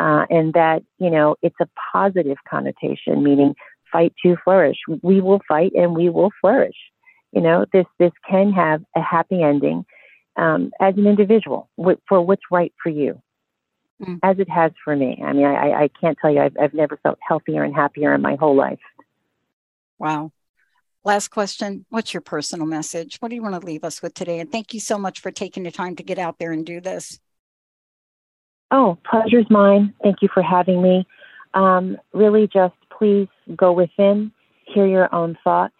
[0.00, 3.54] uh, and that you know it's a positive connotation, meaning
[3.92, 4.78] fight to flourish.
[5.02, 6.76] We will fight and we will flourish.
[7.32, 9.84] You know, this this can have a happy ending
[10.36, 11.68] um, as an individual
[12.08, 13.20] for what's right for you,
[14.02, 14.18] mm.
[14.22, 15.22] as it has for me.
[15.24, 18.22] I mean, I, I can't tell you, I've, I've never felt healthier and happier in
[18.22, 18.80] my whole life.
[19.98, 20.32] Wow.
[21.04, 21.86] Last question.
[21.88, 23.16] What's your personal message?
[23.20, 24.38] What do you want to leave us with today?
[24.38, 26.80] And thank you so much for taking the time to get out there and do
[26.80, 27.18] this.
[28.70, 29.94] Oh, pleasure's mine.
[30.02, 31.06] Thank you for having me.
[31.54, 34.32] Um, really, just please go within,
[34.66, 35.74] hear your own thoughts,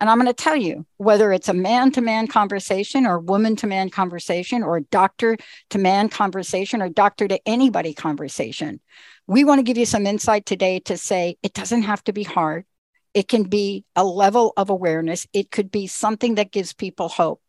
[0.00, 3.56] And I'm going to tell you whether it's a man to man conversation or woman
[3.56, 5.36] to man conversation or doctor
[5.70, 8.80] to man conversation or doctor to anybody conversation,
[9.26, 12.22] we want to give you some insight today to say it doesn't have to be
[12.22, 12.64] hard.
[13.12, 17.40] It can be a level of awareness, it could be something that gives people hope.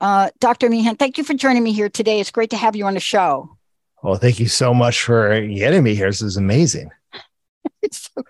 [0.00, 0.68] Uh, Dr.
[0.68, 2.20] Meehan, thank you for joining me here today.
[2.20, 3.56] It's great to have you on the show.
[4.02, 6.08] Well, thank you so much for getting me here.
[6.08, 6.90] This is amazing.
[7.92, 8.22] so,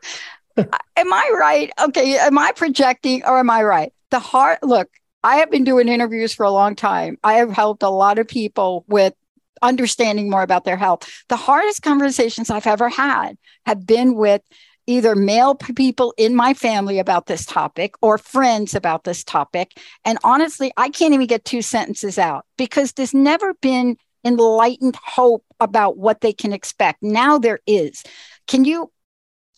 [0.56, 1.70] am I right?
[1.80, 3.92] Okay, am I projecting or am I right?
[4.10, 4.88] The heart, look,
[5.22, 7.18] I have been doing interviews for a long time.
[7.22, 9.14] I have helped a lot of people with
[9.62, 11.08] understanding more about their health.
[11.28, 14.42] The hardest conversations I've ever had have been with
[14.90, 19.78] either male people in my family about this topic or friends about this topic.
[20.04, 25.44] And honestly, I can't even get two sentences out because there's never been enlightened hope
[25.60, 27.04] about what they can expect.
[27.04, 28.02] Now there is.
[28.48, 28.90] Can you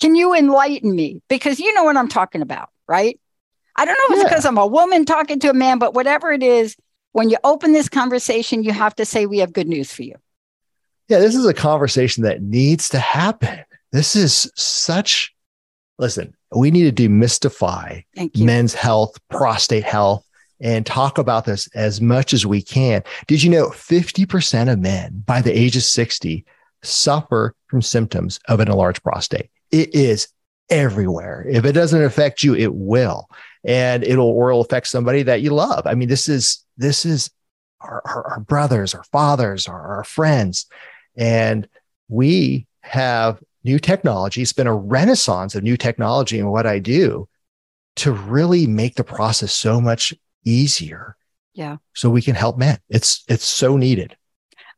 [0.01, 1.23] can you enlighten me?
[1.29, 3.19] Because you know what I'm talking about, right?
[3.77, 6.31] I don't know if it's because I'm a woman talking to a man, but whatever
[6.31, 6.77] it is,
[7.13, 10.17] when you open this conversation, you have to say we have good news for you.
[11.09, 13.65] Yeah, this is a conversation that needs to happen.
[13.93, 15.35] This is such
[15.99, 18.05] listen, we need to demystify
[18.37, 20.27] men's health, prostate health,
[20.61, 23.03] and talk about this as much as we can.
[23.27, 26.45] Did you know 50% of men by the age of 60
[26.83, 29.51] suffer from symptoms of an enlarged prostate?
[29.71, 30.29] It is
[30.71, 31.47] everywhere.
[31.49, 33.29] If it doesn't affect you, it will.
[33.65, 35.87] And it'll or it'll affect somebody that you love.
[35.87, 37.31] I mean, this is this is
[37.81, 40.67] our, our, our brothers, our fathers, our, our friends.
[41.17, 41.69] And
[42.09, 44.43] we have new technology.
[44.43, 47.29] It's been a renaissance of new technology in what I do
[47.97, 51.17] to really make the process so much easier.
[51.55, 51.77] Yeah.
[51.95, 52.79] So we can help men.
[52.89, 54.17] It's it's so needed.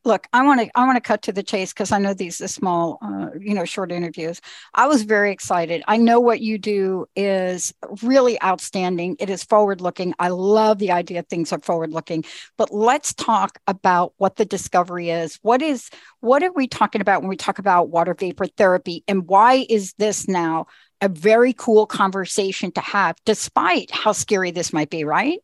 [0.06, 2.40] Look, I want to I want to cut to the chase because I know these
[2.42, 4.40] are small, uh, you know, short interviews.
[4.74, 5.82] I was very excited.
[5.88, 9.16] I know what you do is really outstanding.
[9.18, 10.14] It is forward looking.
[10.18, 12.22] I love the idea things are forward looking.
[12.58, 15.38] But let's talk about what the discovery is.
[15.40, 15.88] What is
[16.20, 19.94] what are we talking about when we talk about water vapor therapy, and why is
[19.94, 20.66] this now
[21.00, 25.04] a very cool conversation to have, despite how scary this might be?
[25.04, 25.40] Right?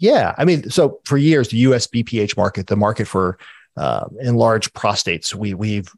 [0.00, 3.38] Yeah, I mean, so for years, the US BPH market, the market for
[3.76, 5.92] uh, enlarged prostates, we we've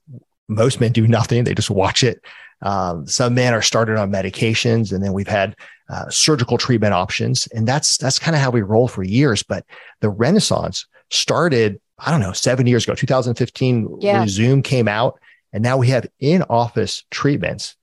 [0.49, 2.21] most men do nothing; they just watch it.
[2.63, 5.57] Um, some men are started on medications, and then we've had
[5.89, 9.43] uh, surgical treatment options, and that's that's kind of how we roll for years.
[9.43, 9.65] But
[10.01, 13.99] the renaissance started, I don't know, seven years ago, 2015.
[14.01, 14.25] Yeah.
[14.25, 15.19] Rezum came out,
[15.53, 17.77] and now we have in-office treatments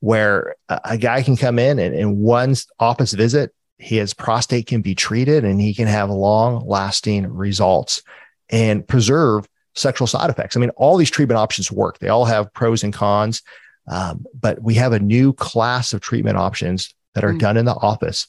[0.00, 4.82] where a, a guy can come in and in one office visit his prostate can
[4.82, 8.02] be treated and he can have long lasting results
[8.50, 10.56] and preserve sexual side effects.
[10.56, 13.42] I mean, all these treatment options work, they all have pros and cons.
[13.86, 17.38] Um, but we have a new class of treatment options that are mm.
[17.38, 18.28] done in the office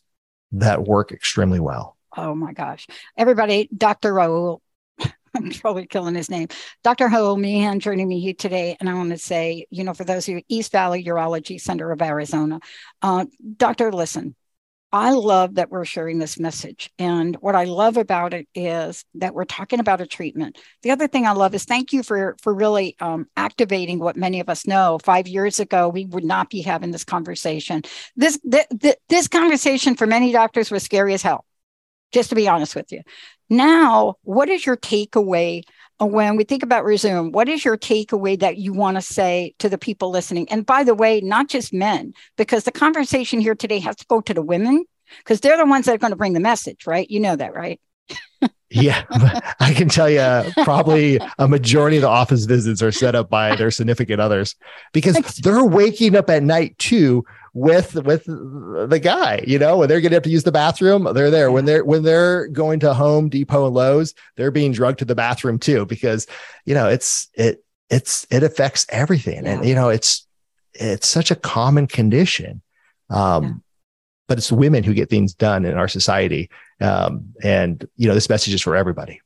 [0.51, 1.97] that work extremely well.
[2.17, 2.88] Oh my gosh.
[3.17, 4.13] Everybody, Dr.
[4.13, 4.60] Raul,
[5.36, 6.47] I'm probably killing his name.
[6.84, 7.08] Dr.
[7.08, 8.78] Raul Meehan joining me here today.
[8.80, 11.91] And I want to say, you know, for those of you, East Valley Urology Center
[11.91, 12.60] of Arizona,
[13.01, 13.25] uh,
[13.58, 14.36] Doctor, listen,
[14.96, 16.90] I love that we're sharing this message.
[16.98, 20.58] And what I love about it is that we're talking about a treatment.
[20.84, 24.40] The other thing I love is thank you for, for really um, activating what many
[24.40, 24.98] of us know.
[25.04, 27.82] Five years ago, we would not be having this conversation.
[28.16, 31.44] This, th- th- this conversation for many doctors was scary as hell,
[32.14, 33.02] just to be honest with you.
[33.50, 35.64] Now, what is your takeaway
[36.00, 39.70] when we think about Rezum what is your takeaway that you want to say to
[39.70, 40.50] the people listening?
[40.50, 44.22] And by the way not just men because the conversation here today has to go
[44.22, 44.86] to the women
[45.20, 47.10] because they're the ones that are going to bring the message right?
[47.10, 47.80] You know that right?
[48.70, 49.04] Yeah
[49.60, 53.56] i can tell you probably a majority of the office visits are set up by
[53.56, 54.56] their significant others
[54.91, 57.24] because they're waking up at night too
[57.56, 61.08] with with the guy you know when they're going to have to use the bathroom
[61.16, 64.99] they're there when they're when they're going to home depot and lowes they're being drugged
[64.99, 66.28] to the bathroom too because
[66.66, 69.53] you know it's it it's it affects everything yeah.
[69.53, 70.28] and you know it's
[70.74, 72.62] it's such a common condition
[73.10, 73.64] um
[74.28, 76.49] but it's women who get things done in our society.
[76.82, 79.22] Um, and you know, this message is for everybody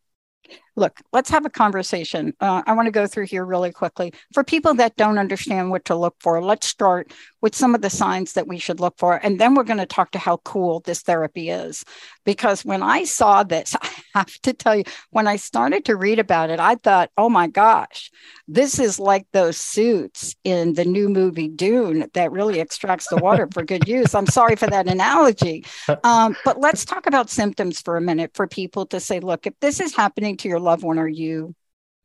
[0.80, 2.34] look, let's have a conversation.
[2.40, 4.14] Uh, I want to go through here really quickly.
[4.34, 7.12] For people that don't understand what to look for, let's start
[7.42, 9.16] with some of the signs that we should look for.
[9.24, 11.84] And then we're going to talk to how cool this therapy is.
[12.26, 16.20] Because when I saw this, I have to tell you, when I started to read
[16.20, 18.12] about it, I thought, oh my gosh,
[18.48, 23.48] this is like those suits in the new movie Dune that really extracts the water
[23.54, 24.16] for good use.
[24.16, 25.66] I'm sorry for that analogy.
[26.04, 29.54] Um, but let's talk about symptoms for a minute for people to say, look, if
[29.60, 31.56] this is happening to your loved one or you,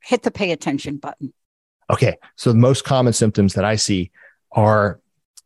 [0.01, 1.33] hit the pay attention button.
[1.89, 2.17] Okay.
[2.35, 4.11] So the most common symptoms that I see
[4.51, 4.99] are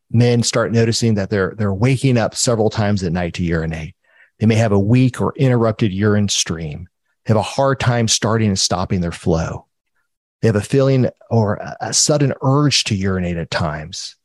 [0.10, 3.96] men start noticing that they're they're waking up several times at night to urinate.
[4.40, 6.88] They may have a weak or interrupted urine stream.
[7.26, 9.68] They have a hard time starting and stopping their flow.
[10.42, 14.16] They have a feeling or a sudden urge to urinate at times.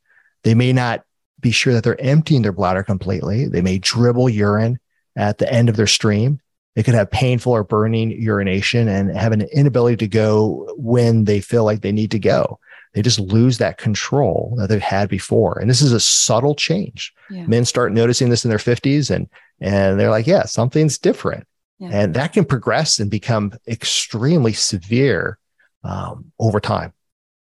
[0.44, 1.04] They may not
[1.40, 3.48] be sure that they're emptying their bladder completely.
[3.48, 4.78] They may dribble urine
[5.16, 6.40] at the end of their stream.
[6.74, 11.40] They could have painful or burning urination and have an inability to go when they
[11.40, 12.58] feel like they need to go.
[12.94, 15.58] They just lose that control that they've had before.
[15.58, 17.12] And this is a subtle change.
[17.30, 17.46] Yeah.
[17.46, 19.28] Men start noticing this in their 50s and
[19.60, 21.46] and they're like, yeah, something's different.
[21.78, 21.90] Yeah.
[21.92, 25.38] And that can progress and become extremely severe
[25.82, 26.92] um, over time.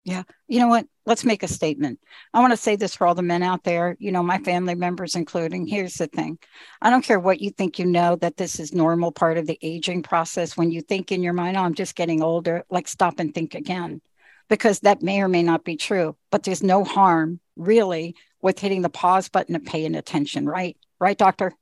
[0.04, 0.22] Yeah.
[0.48, 0.86] You know what?
[1.05, 1.98] Let's make a statement.
[2.32, 4.76] I want to say this for all the men out there, you know, my family
[4.76, 5.66] members including.
[5.66, 6.38] Here's the thing
[6.80, 9.59] I don't care what you think you know that this is normal part of the
[9.62, 10.57] aging process.
[10.57, 13.55] When you think in your mind, oh, I'm just getting older, like stop and think
[13.55, 14.00] again,
[14.48, 16.16] because that may or may not be true.
[16.30, 20.76] But there's no harm really with hitting the pause button and paying attention, right?
[21.00, 21.53] Right, doctor?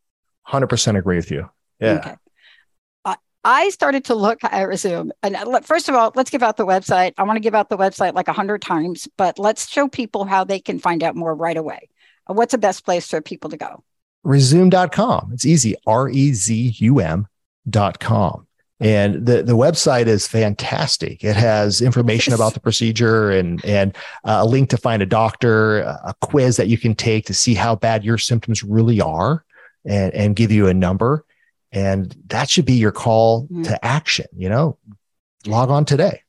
[0.49, 1.49] 100% agree with you.
[1.80, 1.93] Yeah.
[1.95, 2.16] Okay.
[3.45, 5.11] I started to look at Rezum.
[5.22, 7.14] And uh, first of all, let's give out the website.
[7.16, 10.24] I want to give out the website like a hundred times, but let's show people
[10.24, 11.88] how they can find out more right away.
[12.28, 13.82] Uh, what's the best place for people to go?
[14.26, 15.30] Rezum.com.
[15.32, 15.74] It's easy.
[15.86, 18.47] R E Z U M.com.
[18.82, 21.22] And the, the website is fantastic.
[21.22, 25.80] It has information about the procedure and, and uh, a link to find a doctor,
[25.80, 29.45] a quiz that you can take to see how bad your symptoms really are
[29.84, 31.26] and, and give you a number.
[31.72, 33.62] And that should be your call mm-hmm.
[33.62, 34.78] to action, you know,
[35.46, 36.22] log on today.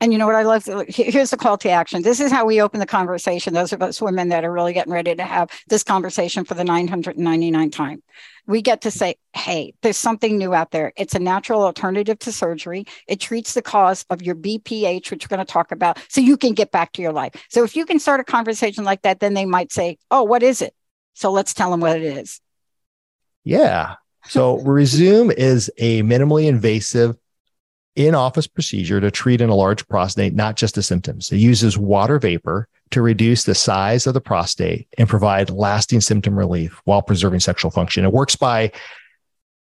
[0.00, 0.64] And you know what I love?
[0.88, 2.02] Here's the call to action.
[2.02, 3.52] This is how we open the conversation.
[3.52, 6.62] Those of us women that are really getting ready to have this conversation for the
[6.62, 8.02] 999 time.
[8.46, 10.92] We get to say, hey, there's something new out there.
[10.96, 12.86] It's a natural alternative to surgery.
[13.08, 16.36] It treats the cause of your BPH, which we're going to talk about, so you
[16.36, 17.34] can get back to your life.
[17.50, 20.44] So if you can start a conversation like that, then they might say, oh, what
[20.44, 20.74] is it?
[21.14, 22.40] So let's tell them what it is.
[23.42, 23.96] Yeah.
[24.26, 27.16] So Rezum is a minimally invasive
[27.96, 31.32] in-office procedure to treat an enlarged prostate, not just the symptoms.
[31.32, 36.38] It uses water vapor to reduce the size of the prostate and provide lasting symptom
[36.38, 38.04] relief while preserving sexual function.
[38.04, 38.72] It works by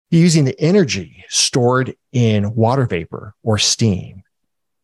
[0.09, 4.23] using the energy stored in water vapor or steam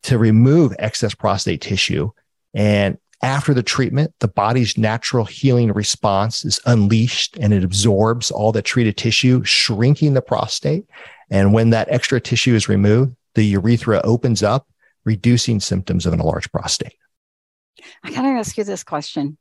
[0.03, 2.12] to remove excess prostate tissue
[2.53, 8.51] and after the treatment, the body's natural healing response is unleashed and it absorbs all
[8.51, 10.86] the treated tissue, shrinking the prostate.
[11.30, 14.67] And when that extra tissue is removed, the urethra opens up,
[15.03, 16.95] reducing symptoms of an enlarged prostate.
[18.03, 19.38] I got to ask you this question.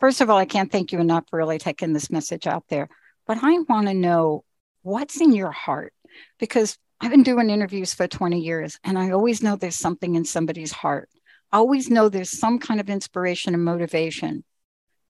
[0.00, 2.88] First of all, I can't thank you enough for really taking this message out there,
[3.26, 4.44] but I want to know
[4.82, 5.94] what's in your heart
[6.38, 10.24] because I've been doing interviews for 20 years and I always know there's something in
[10.24, 11.08] somebody's heart
[11.54, 14.44] always know there's some kind of inspiration and motivation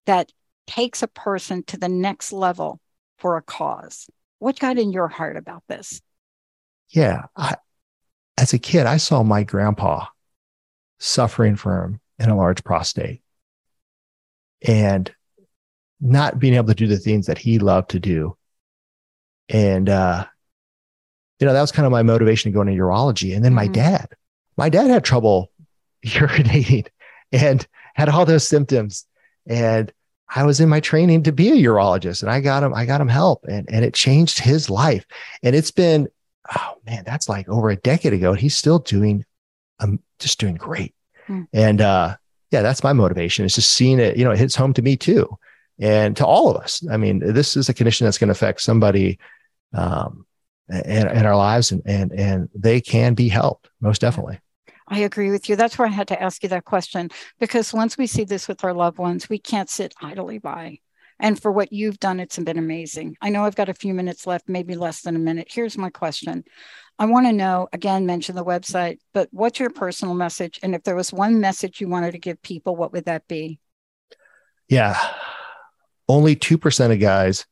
[0.06, 0.30] that
[0.66, 2.80] takes a person to the next level
[3.18, 4.08] for a cause.
[4.38, 6.00] What got in your heart about this?
[6.90, 7.22] Yeah.
[7.36, 7.56] I,
[8.36, 10.06] as a kid, I saw my grandpa
[10.98, 13.22] suffering from an enlarged prostate
[14.66, 15.12] and
[16.00, 18.36] not being able to do the things that he loved to do.
[19.48, 20.26] And, uh,
[21.38, 23.34] you know, that was kind of my motivation to go into urology.
[23.34, 23.72] And then my mm-hmm.
[23.72, 24.08] dad,
[24.56, 25.50] my dad had trouble
[26.08, 26.86] urinating
[27.32, 29.06] and had all those symptoms.
[29.46, 29.92] And
[30.28, 33.00] I was in my training to be a urologist and I got him, I got
[33.00, 35.04] him help and, and it changed his life.
[35.42, 36.08] And it's been,
[36.54, 38.32] oh man, that's like over a decade ago.
[38.32, 39.24] And He's still doing,
[39.80, 40.94] um, just doing great.
[41.26, 41.42] Hmm.
[41.52, 42.16] And, uh,
[42.50, 43.44] yeah, that's my motivation.
[43.44, 45.28] It's just seeing it, you know, it hits home to me too.
[45.80, 46.84] And to all of us.
[46.88, 49.18] I mean, this is a condition that's going to affect somebody,
[49.72, 50.24] um,
[50.68, 54.38] in, in our lives and, and, and they can be helped most definitely.
[54.88, 55.56] I agree with you.
[55.56, 57.10] That's why I had to ask you that question
[57.40, 60.78] because once we see this with our loved ones, we can't sit idly by.
[61.20, 63.16] And for what you've done, it's been amazing.
[63.22, 65.46] I know I've got a few minutes left, maybe less than a minute.
[65.50, 66.44] Here's my question.
[66.98, 70.60] I want to know again, mention the website, but what's your personal message?
[70.62, 73.58] And if there was one message you wanted to give people, what would that be?
[74.68, 74.96] Yeah.
[76.08, 77.46] Only 2% of guys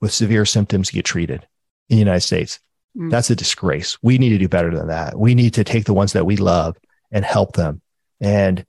[0.00, 1.46] with severe symptoms get treated
[1.88, 2.60] in the United States.
[2.96, 3.10] Mm.
[3.10, 3.98] That's a disgrace.
[4.02, 5.18] We need to do better than that.
[5.18, 6.76] We need to take the ones that we love
[7.10, 7.80] and help them.
[8.20, 8.64] And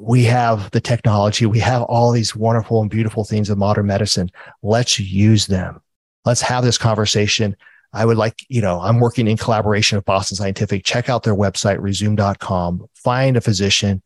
[0.00, 4.30] we have the technology, we have all these wonderful and beautiful things of modern medicine.
[4.62, 5.80] Let's use them.
[6.24, 7.56] Let's have this conversation.
[7.92, 10.84] I would like, you know, I'm working in collaboration with Boston Scientific.
[10.84, 14.02] Check out their website, Rezum.com, find a physician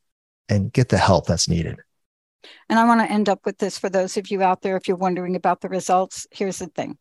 [0.48, 1.78] and get the help that's needed.
[2.68, 4.86] And I want to end up with this for those of you out there, if
[4.86, 6.26] you're wondering about the results.
[6.30, 6.96] Here's the thing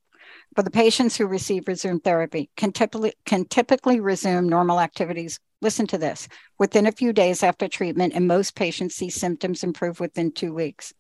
[0.56, 5.40] for the patients who receive Rezum therapy, can typically, can typically resume normal activities.
[5.62, 6.28] Listen to this
[6.58, 10.94] within a few days after treatment, and most patients see symptoms improve within two weeks.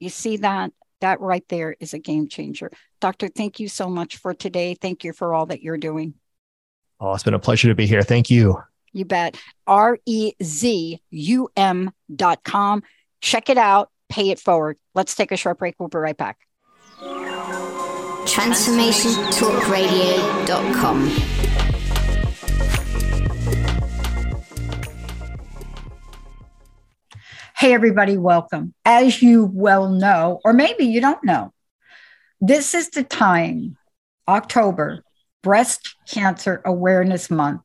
[0.00, 0.72] You see that?
[1.00, 2.70] That right there is a game changer.
[3.00, 4.74] Doctor, thank you so much for today.
[4.74, 6.14] Thank you for all that you're doing.
[7.00, 8.02] Oh, it's been a pleasure to be here.
[8.02, 8.62] Thank you.
[8.92, 9.36] You bet.
[9.66, 12.82] R E Z U M dot com.
[13.20, 14.78] Check it out, pay it forward.
[14.94, 15.74] Let's take a short break.
[15.78, 16.38] We'll be right back.
[18.26, 21.08] TransformationTalkRadio.com.
[27.56, 28.74] Hey, everybody, welcome.
[28.84, 31.52] As you well know, or maybe you don't know,
[32.40, 33.76] this is the time,
[34.26, 35.04] October,
[35.42, 37.62] Breast Cancer Awareness Month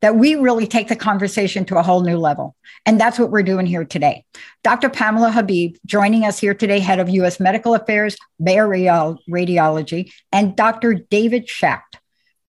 [0.00, 2.54] that we really take the conversation to a whole new level.
[2.86, 4.24] And that's what we're doing here today.
[4.62, 4.88] Dr.
[4.88, 7.40] Pamela Habib joining us here today, head of U.S.
[7.40, 10.94] Medical Affairs, Bayer Radiology, and Dr.
[10.94, 11.98] David Schacht,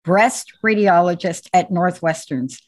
[0.04, 2.60] breast radiologist at Northwestern's.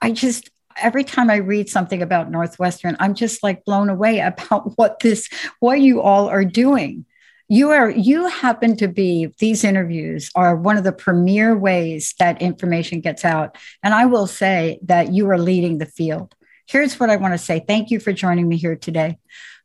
[0.00, 4.72] I just, every time I read something about Northwestern, I'm just like blown away about
[4.76, 5.28] what this,
[5.60, 7.06] what you all are doing
[7.52, 12.40] you are you happen to be these interviews are one of the premier ways that
[12.40, 13.58] information gets out.
[13.82, 16.34] And i will say that you are leading the field.
[16.66, 17.62] Here's what i want to say.
[17.66, 19.18] Thank you for joining me here today.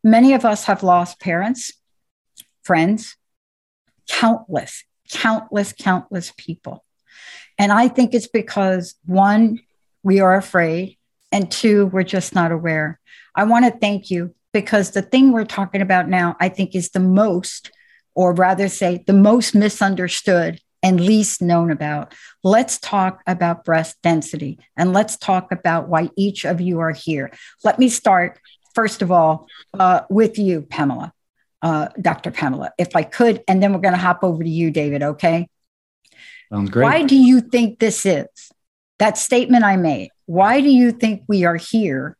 [0.04, 1.72] Many of us have lost parents
[2.64, 3.16] friends
[4.10, 6.84] countless countless countless people.
[7.60, 9.60] And i think it's because one
[10.02, 10.98] we are afraid
[11.32, 13.00] and two we're just not aware.
[13.36, 16.90] I want to thank you because the thing we're talking about now, I think, is
[16.90, 17.72] the most
[18.16, 22.14] or rather say the most misunderstood and least known about.
[22.44, 27.32] Let's talk about breast density and let's talk about why each of you are here.
[27.64, 28.40] Let me start,
[28.74, 31.12] first of all, uh, with you, Pamela,
[31.62, 32.32] uh, Dr.
[32.32, 35.48] Pamela, if I could, and then we're going to hop over to you, David, okay?
[36.52, 36.84] Sounds great.
[36.84, 38.28] Why do you think this is?
[39.00, 40.10] That statement I made.
[40.26, 42.16] Why do you think we are here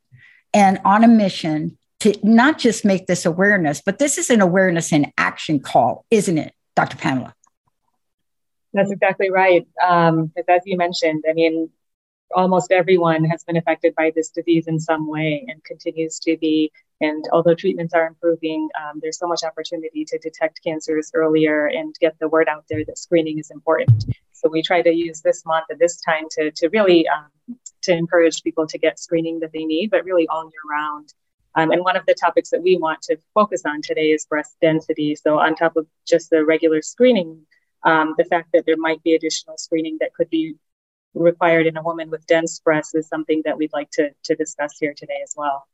[0.54, 4.92] and on a mission to not just make this awareness, but this is an awareness
[4.92, 6.98] and action call, isn't it, Dr.
[6.98, 7.34] Pamela?
[8.74, 9.66] That's exactly right.
[9.86, 11.70] Um, as you mentioned, I mean,
[12.34, 16.72] almost everyone has been affected by this disease in some way and continues to be.
[17.02, 21.96] And although treatments are improving, um, there's so much opportunity to detect cancers earlier and
[22.00, 24.06] get the word out there that screening is important.
[24.34, 27.94] So we try to use this month and this time to, to really um, to
[27.94, 31.14] encourage people to get screening that they need, but really all year round.
[31.56, 34.56] Um, and one of the topics that we want to focus on today is breast
[34.62, 35.16] density.
[35.16, 37.46] So, on top of just the regular screening,
[37.84, 40.56] um, the fact that there might be additional screening that could be
[41.14, 44.76] required in a woman with dense breasts is something that we'd like to, to discuss
[44.80, 45.66] here today as well.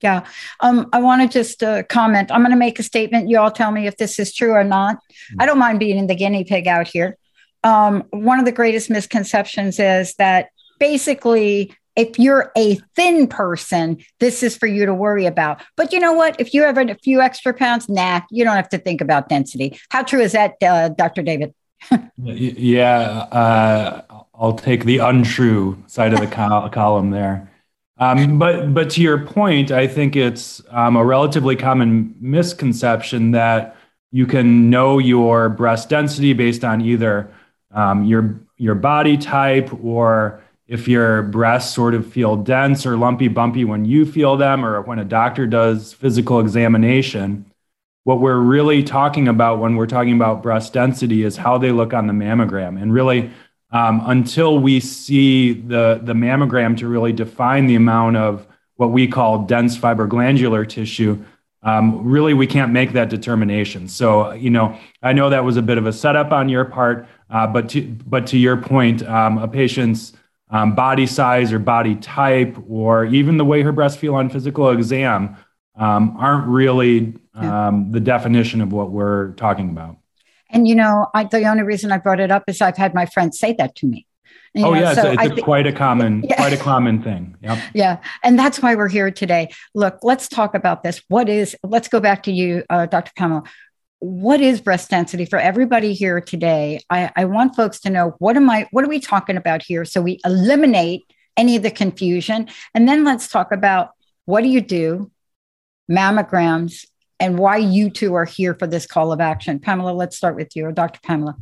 [0.00, 0.26] Yeah.
[0.60, 2.30] Um, I want to just uh, comment.
[2.30, 3.28] I'm going to make a statement.
[3.28, 4.96] You all tell me if this is true or not.
[4.96, 5.40] Mm-hmm.
[5.40, 7.16] I don't mind being the guinea pig out here.
[7.64, 14.42] Um, one of the greatest misconceptions is that basically if you're a thin person, this
[14.42, 15.62] is for you to worry about.
[15.76, 16.38] But you know what?
[16.40, 19.80] If you have a few extra pounds, nah, you don't have to think about density.
[19.90, 21.22] How true is that, uh, Dr.
[21.22, 21.54] David?
[22.18, 23.00] yeah,
[23.32, 24.02] uh,
[24.34, 27.50] I'll take the untrue side of the col- column there.
[27.98, 33.74] Um, but but to your point, I think it's um, a relatively common misconception that
[34.12, 37.32] you can know your breast density based on either
[37.70, 43.28] um, your your body type or if your breasts sort of feel dense or lumpy
[43.28, 47.44] bumpy when you feel them or when a doctor does physical examination
[48.06, 51.92] what we're really talking about when we're talking about breast density is how they look
[51.92, 52.80] on the mammogram.
[52.80, 53.32] And really
[53.72, 58.46] um, until we see the, the mammogram to really define the amount of
[58.76, 61.18] what we call dense fibroglandular tissue
[61.64, 63.88] um, really we can't make that determination.
[63.88, 67.08] So you know i know that was a bit of a setup on your part
[67.28, 70.12] uh, but to but to your point um, a patient's
[70.50, 74.70] um, body size or body type, or even the way her breasts feel on physical
[74.70, 75.36] exam,
[75.76, 79.96] um, aren't really um, the definition of what we're talking about.
[80.50, 83.06] And you know, I, the only reason I brought it up is I've had my
[83.06, 84.06] friends say that to me.
[84.54, 86.36] You oh know, yeah, so it's, it's th- quite a common, yeah.
[86.36, 87.36] quite a common thing.
[87.42, 87.58] Yep.
[87.74, 89.52] Yeah, and that's why we're here today.
[89.74, 91.02] Look, let's talk about this.
[91.08, 91.54] What is?
[91.62, 93.12] Let's go back to you, uh, Dr.
[93.16, 93.42] Pamela.
[93.98, 96.80] What is breast density for everybody here today?
[96.90, 99.84] I, I want folks to know what am I, what are we talking about here?
[99.84, 102.48] So we eliminate any of the confusion.
[102.74, 103.90] And then let's talk about
[104.24, 105.10] what do you do,
[105.90, 106.86] mammograms,
[107.18, 109.58] and why you two are here for this call of action.
[109.58, 111.00] Pamela, let's start with you, or Dr.
[111.02, 111.36] Pamela.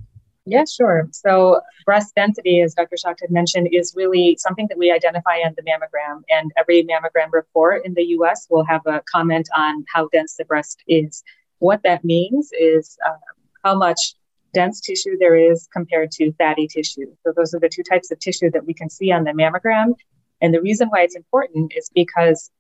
[0.47, 1.09] Yeah, sure.
[1.11, 2.97] So breast density, as Dr.
[2.97, 6.23] Schacht had mentioned, is really something that we identify on the mammogram.
[6.29, 10.45] And every mammogram report in the US will have a comment on how dense the
[10.45, 11.25] breast is.
[11.59, 13.17] What that means is uh,
[13.65, 14.15] how much
[14.53, 17.13] dense tissue there is compared to fatty tissue.
[17.25, 19.95] So those are the two types of tissue that we can see on the mammogram.
[20.41, 22.51] And the reason why it's important is because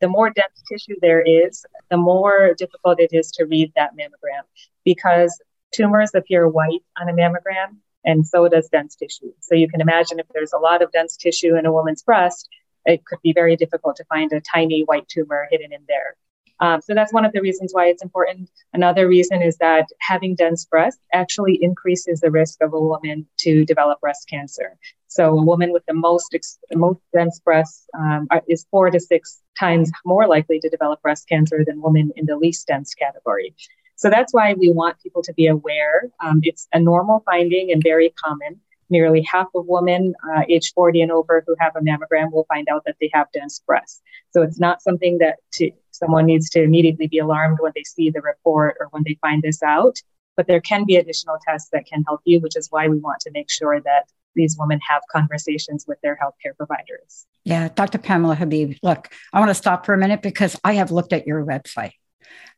[0.00, 4.44] the more dense tissue there is, the more difficult it is to read that mammogram
[4.84, 5.40] because
[5.74, 9.32] tumors appear white on a mammogram and so does dense tissue.
[9.40, 12.48] So you can imagine if there's a lot of dense tissue in a woman's breast,
[12.84, 16.16] it could be very difficult to find a tiny white tumor hidden in there.
[16.62, 18.48] Um, so that's one of the reasons why it's important.
[18.72, 23.64] Another reason is that having dense breasts actually increases the risk of a woman to
[23.64, 24.78] develop breast cancer.
[25.08, 29.40] So a woman with the most ex- most dense breasts um, is four to six
[29.58, 33.56] times more likely to develop breast cancer than women in the least dense category.
[33.96, 36.10] So that's why we want people to be aware.
[36.24, 38.60] Um, it's a normal finding and very common.
[38.90, 42.68] Nearly half of women uh, age 40 and over who have a mammogram will find
[42.70, 44.00] out that they have dense breasts.
[44.30, 48.10] So it's not something that to, someone needs to immediately be alarmed when they see
[48.10, 49.96] the report or when they find this out.
[50.36, 53.20] But there can be additional tests that can help you, which is why we want
[53.20, 54.04] to make sure that
[54.34, 57.26] these women have conversations with their healthcare providers.
[57.44, 57.98] Yeah, Dr.
[57.98, 61.26] Pamela Habib, look, I want to stop for a minute because I have looked at
[61.26, 61.92] your website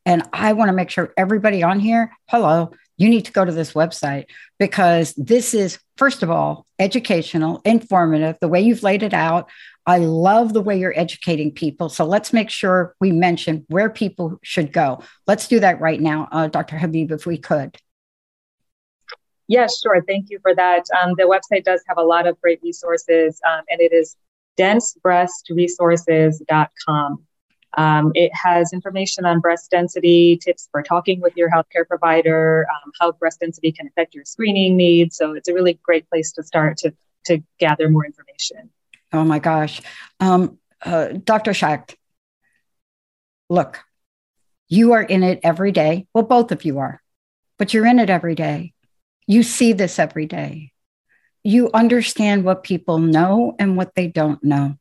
[0.06, 3.52] and I want to make sure everybody on here, hello, you need to go to
[3.52, 4.26] this website
[4.58, 9.50] because this is, first of all, educational, informative, the way you've laid it out.
[9.86, 11.88] I love the way you're educating people.
[11.88, 15.02] So let's make sure we mention where people should go.
[15.26, 16.78] Let's do that right now, uh, Dr.
[16.78, 17.76] Habib, if we could.
[19.46, 20.02] Yes, sure.
[20.06, 20.84] Thank you for that.
[20.98, 24.16] Um, the website does have a lot of great resources, um, and it is
[24.58, 27.26] densebreastresources.com.
[27.76, 32.92] Um, it has information on breast density, tips for talking with your healthcare provider, um,
[33.00, 35.16] how breast density can affect your screening needs.
[35.16, 36.94] So it's a really great place to start to,
[37.26, 38.70] to gather more information.
[39.12, 39.80] Oh my gosh.
[40.20, 41.52] Um, uh, Dr.
[41.52, 41.94] Schacht,
[43.48, 43.80] look,
[44.68, 46.06] you are in it every day.
[46.14, 47.02] Well, both of you are,
[47.58, 48.72] but you're in it every day.
[49.26, 50.72] You see this every day.
[51.42, 54.76] You understand what people know and what they don't know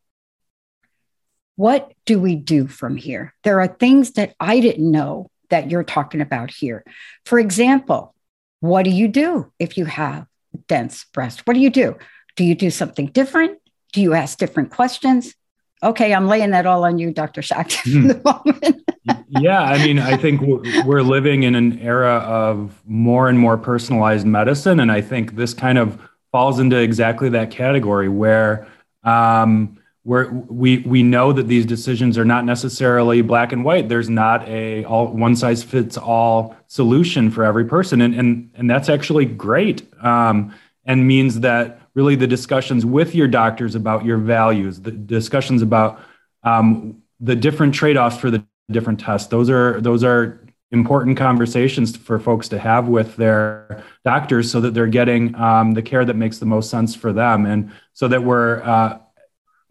[1.56, 3.34] what do we do from here?
[3.44, 6.84] There are things that I didn't know that you're talking about here.
[7.26, 8.16] For example,
[8.60, 10.26] what do you do if you have
[10.68, 11.46] dense breast?
[11.46, 11.98] What do you do?
[12.36, 13.60] Do you do something different?
[13.92, 15.36] Do you ask different questions?
[15.84, 17.42] Okay, I'm laying that all on you, Dr.
[17.42, 18.08] Schacht, mm.
[18.08, 19.26] the moment.
[19.30, 20.42] yeah, I mean, I think
[20.86, 24.80] we're living in an era of more and more personalized medicine.
[24.80, 26.00] And I think this kind of
[26.32, 28.66] falls into exactly that category where,
[29.04, 33.88] um, where we we know that these decisions are not necessarily black and white.
[33.88, 38.70] There's not a all one size fits all solution for every person and and and
[38.70, 40.54] that's actually great um,
[40.86, 46.02] and means that really the discussions with your doctors about your values the discussions about
[46.44, 50.42] um, the different trade-offs for the different tests those are those are
[50.72, 55.82] important conversations for folks to have with their doctors so that they're getting um, the
[55.82, 58.98] care that makes the most sense for them and so that we're uh,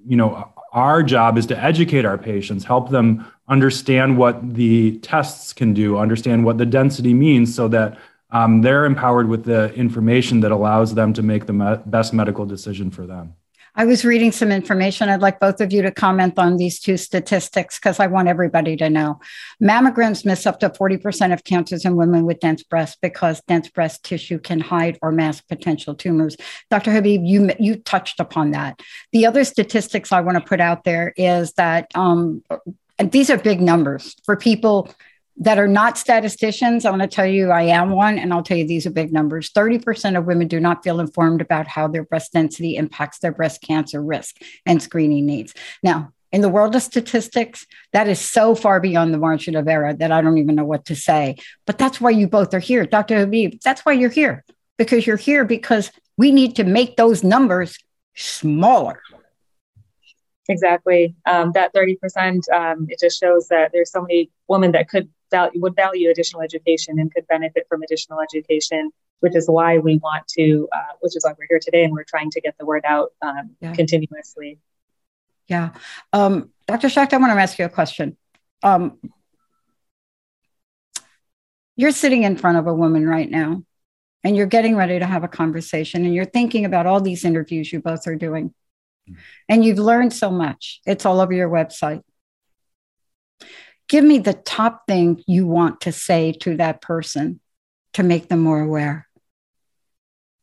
[0.06, 5.52] you know, our job is to educate our patients, help them understand what the tests
[5.52, 7.98] can do, understand what the density means, so that
[8.30, 12.46] um, they're empowered with the information that allows them to make the me- best medical
[12.46, 13.34] decision for them.
[13.74, 15.08] I was reading some information.
[15.08, 18.76] I'd like both of you to comment on these two statistics because I want everybody
[18.76, 19.18] to know.
[19.62, 24.04] Mammograms miss up to 40% of cancers in women with dense breasts because dense breast
[24.04, 26.36] tissue can hide or mask potential tumors.
[26.70, 26.92] Dr.
[26.92, 28.80] Habib, you, you touched upon that.
[29.12, 32.42] The other statistics I want to put out there is that, um,
[32.98, 34.90] and these are big numbers for people
[35.36, 38.56] that are not statisticians, I want to tell you I am one, and I'll tell
[38.56, 39.50] you these are big numbers.
[39.50, 43.62] 30% of women do not feel informed about how their breast density impacts their breast
[43.62, 45.54] cancer risk and screening needs.
[45.82, 49.92] Now, in the world of statistics, that is so far beyond the margin of error
[49.92, 51.36] that I don't even know what to say.
[51.66, 52.86] But that's why you both are here.
[52.86, 53.18] Dr.
[53.18, 54.44] Habib, that's why you're here,
[54.78, 57.78] because you're here because we need to make those numbers
[58.14, 59.00] smaller.
[60.48, 61.14] Exactly.
[61.26, 65.60] Um, that 30%, um, it just shows that there's so many women that could value,
[65.60, 70.28] would value additional education and could benefit from additional education, which is why we want
[70.38, 72.84] to, uh, which is why we're here today and we're trying to get the word
[72.84, 73.74] out um, yeah.
[73.74, 74.60] continuously.
[75.48, 75.70] Yeah.
[76.12, 76.86] Um, Dr.
[76.86, 78.16] Schacht, I want to ask you a question.
[78.62, 78.98] Um,
[81.76, 83.64] you're sitting in front of a woman right now
[84.24, 87.72] and you're getting ready to have a conversation and you're thinking about all these interviews
[87.72, 88.54] you both are doing
[89.48, 92.02] and you've learned so much it's all over your website
[93.88, 97.40] give me the top thing you want to say to that person
[97.94, 99.08] to make them more aware.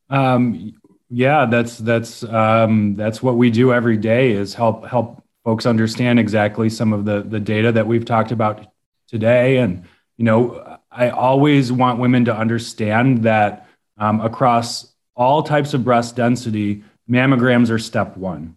[0.10, 0.74] Um,
[1.12, 6.20] yeah that's that's um, that's what we do every day is help help folks understand
[6.20, 8.68] exactly some of the the data that we've talked about
[9.08, 9.58] today.
[9.58, 9.86] And
[10.20, 13.68] you know i always want women to understand that
[13.98, 18.56] um, across all types of breast density mammograms are step one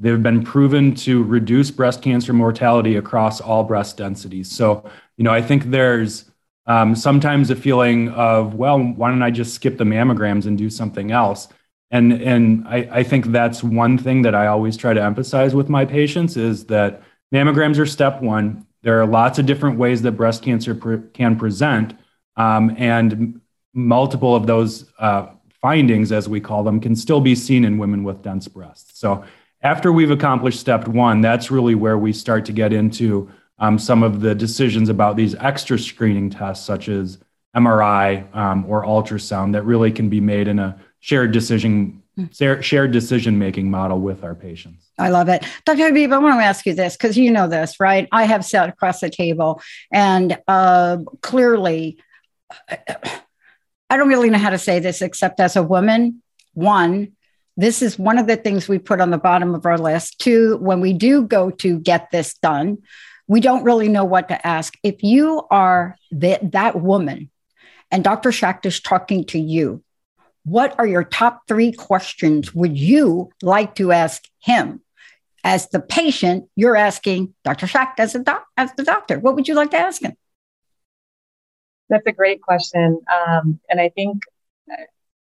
[0.00, 4.50] they've been proven to reduce breast cancer mortality across all breast densities.
[4.50, 6.24] So you know i think there's
[6.66, 10.70] um, sometimes a feeling of well why don't i just skip the mammograms and do
[10.70, 11.48] something else?
[11.90, 15.68] And and I, I think that's one thing that i always try to emphasize with
[15.68, 18.66] my patients is that mammograms are step one.
[18.82, 21.94] There are lots of different ways that breast cancer pre- can present
[22.36, 23.40] um, and
[23.74, 25.26] multiple of those uh,
[25.60, 28.98] findings as we call them can still be seen in women with dense breasts.
[28.98, 29.24] So
[29.62, 34.02] after we've accomplished step one that's really where we start to get into um, some
[34.02, 37.18] of the decisions about these extra screening tests such as
[37.56, 42.60] mri um, or ultrasound that really can be made in a shared decision hmm.
[42.60, 44.90] shared decision making model with our patients.
[44.98, 45.44] I love it.
[45.64, 45.88] Dr.
[45.88, 48.06] Habib, I want to ask you this because you know this, right?
[48.12, 51.98] I have sat across the table and uh, clearly,
[52.68, 56.22] I don't really know how to say this except as a woman.
[56.52, 57.12] One,
[57.56, 60.18] this is one of the things we put on the bottom of our list.
[60.18, 62.78] Two, when we do go to get this done,
[63.26, 64.74] we don't really know what to ask.
[64.82, 67.30] If you are the, that woman
[67.90, 68.30] and Dr.
[68.30, 69.82] Schacht is talking to you,
[70.44, 74.80] what are your top three questions would you like to ask him?
[75.42, 77.66] As the patient, you're asking Dr.
[77.66, 79.18] Schacht as, doc- as the doctor.
[79.18, 80.14] What would you like to ask him?
[81.88, 83.00] That's a great question.
[83.12, 84.22] Um, and I think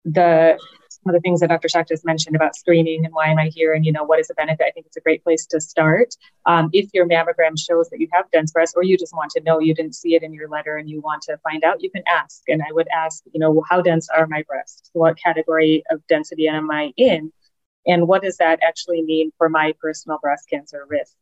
[0.05, 0.59] the
[1.03, 1.69] some of the things that Dr.
[1.69, 4.29] Schacht just mentioned about screening and why am I here and you know what is
[4.29, 6.15] the benefit, I think it's a great place to start.
[6.47, 9.43] Um, if your mammogram shows that you have dense breasts, or you just want to
[9.43, 11.91] know you didn't see it in your letter and you want to find out, you
[11.91, 12.43] can ask.
[12.49, 14.91] And I would ask, you know, how dense are my breasts?
[14.93, 17.33] What category of density am I in?
[17.87, 21.15] And what does that actually mean for my personal breast cancer risk?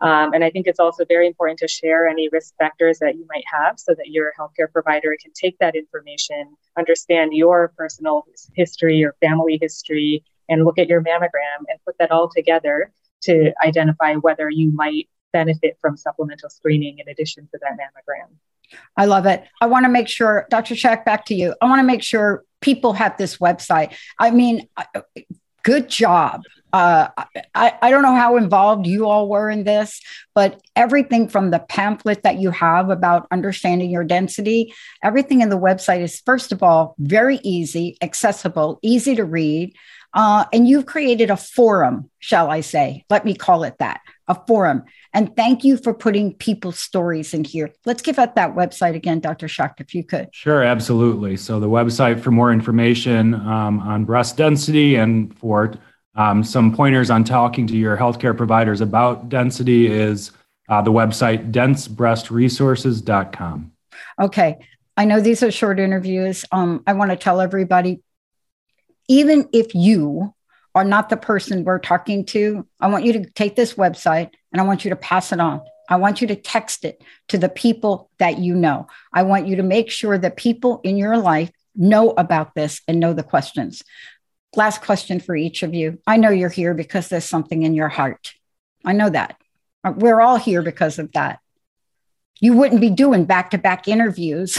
[0.00, 3.26] Um, and I think it's also very important to share any risk factors that you
[3.32, 8.24] might have so that your healthcare provider can take that information, understand your personal
[8.54, 12.92] history or family history, and look at your mammogram and put that all together
[13.22, 18.28] to identify whether you might benefit from supplemental screening in addition to that mammogram.
[18.96, 19.44] I love it.
[19.60, 20.74] I want to make sure, Dr.
[20.74, 21.54] Schacht, back to you.
[21.60, 23.94] I want to make sure people have this website.
[24.18, 24.68] I mean,
[25.62, 26.42] good job.
[26.74, 27.08] Uh,
[27.54, 30.00] I, I don't know how involved you all were in this,
[30.34, 35.58] but everything from the pamphlet that you have about understanding your density, everything in the
[35.58, 39.72] website is, first of all, very easy, accessible, easy to read.
[40.14, 43.04] Uh, and you've created a forum, shall I say?
[43.08, 44.82] Let me call it that a forum.
[45.12, 47.70] And thank you for putting people's stories in here.
[47.84, 49.46] Let's give out that website again, Dr.
[49.46, 50.28] Schacht, if you could.
[50.32, 51.36] Sure, absolutely.
[51.36, 55.74] So, the website for more information um, on breast density and for
[56.16, 60.30] um, some pointers on talking to your healthcare providers about density is
[60.68, 63.72] uh, the website densebreastresources.com.
[64.20, 64.58] Okay.
[64.96, 66.44] I know these are short interviews.
[66.52, 68.00] Um, I want to tell everybody
[69.08, 70.32] even if you
[70.74, 74.60] are not the person we're talking to, I want you to take this website and
[74.60, 75.62] I want you to pass it on.
[75.88, 78.86] I want you to text it to the people that you know.
[79.12, 83.00] I want you to make sure that people in your life know about this and
[83.00, 83.82] know the questions.
[84.56, 85.98] Last question for each of you.
[86.06, 88.34] I know you're here because there's something in your heart.
[88.84, 89.36] I know that.
[89.84, 91.40] We're all here because of that.
[92.40, 94.58] You wouldn't be doing back to back interviews,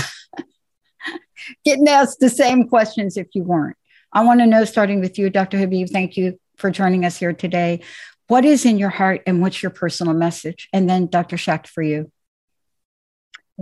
[1.65, 3.77] getting asked the same questions if you weren't.
[4.13, 5.57] I want to know, starting with you, Dr.
[5.57, 7.81] Habib, thank you for joining us here today.
[8.27, 10.69] What is in your heart and what's your personal message?
[10.73, 11.35] And then, Dr.
[11.35, 12.11] Schacht, for you.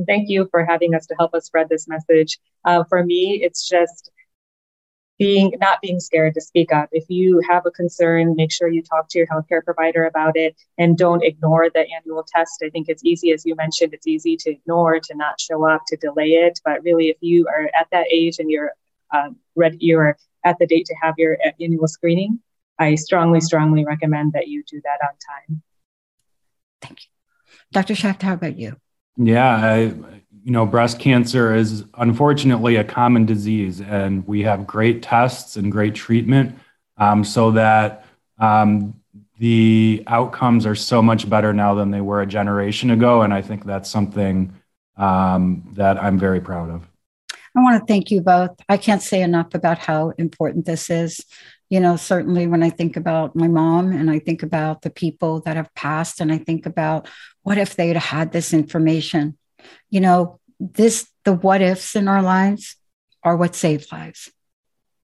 [0.07, 2.39] Thank you for having us to help us spread this message.
[2.65, 4.09] Uh, for me, it's just
[5.23, 6.89] being not being scared to speak up.
[6.91, 10.53] If you have a concern, make sure you talk to your healthcare provider about it
[10.77, 12.61] and don't ignore the annual test.
[12.61, 15.83] I think it's easy, as you mentioned, it's easy to ignore, to not show up,
[15.87, 16.59] to delay it.
[16.65, 18.71] But really, if you are at that age and you're
[19.13, 22.39] um, ready, you're at the date to have your annual screening,
[22.77, 25.63] I strongly, strongly recommend that you do that on time.
[26.81, 27.09] Thank you.
[27.71, 27.93] Dr.
[27.95, 28.75] Schacht, how about you?
[29.15, 29.93] Yeah, I,
[30.43, 35.71] you know, breast cancer is unfortunately a common disease, and we have great tests and
[35.71, 36.57] great treatment
[36.97, 38.05] um, so that
[38.39, 38.99] um,
[39.39, 43.21] the outcomes are so much better now than they were a generation ago.
[43.21, 44.53] And I think that's something
[44.97, 46.87] um, that I'm very proud of.
[47.55, 48.51] I want to thank you both.
[48.67, 51.23] I can't say enough about how important this is.
[51.69, 55.39] You know, certainly when I think about my mom and I think about the people
[55.41, 57.07] that have passed, and I think about
[57.43, 59.37] what if they'd had this information,
[59.93, 62.77] you know, this, the what ifs in our lives
[63.21, 64.31] are what save lives.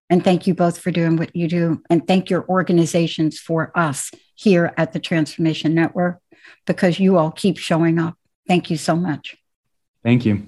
[0.10, 1.84] And thank you both for doing what you do.
[1.92, 6.20] And thank your organizations for us here at the Transformation Network
[6.66, 8.16] because you all keep showing up.
[8.48, 9.38] Thank you so much.
[10.04, 10.48] Thank you.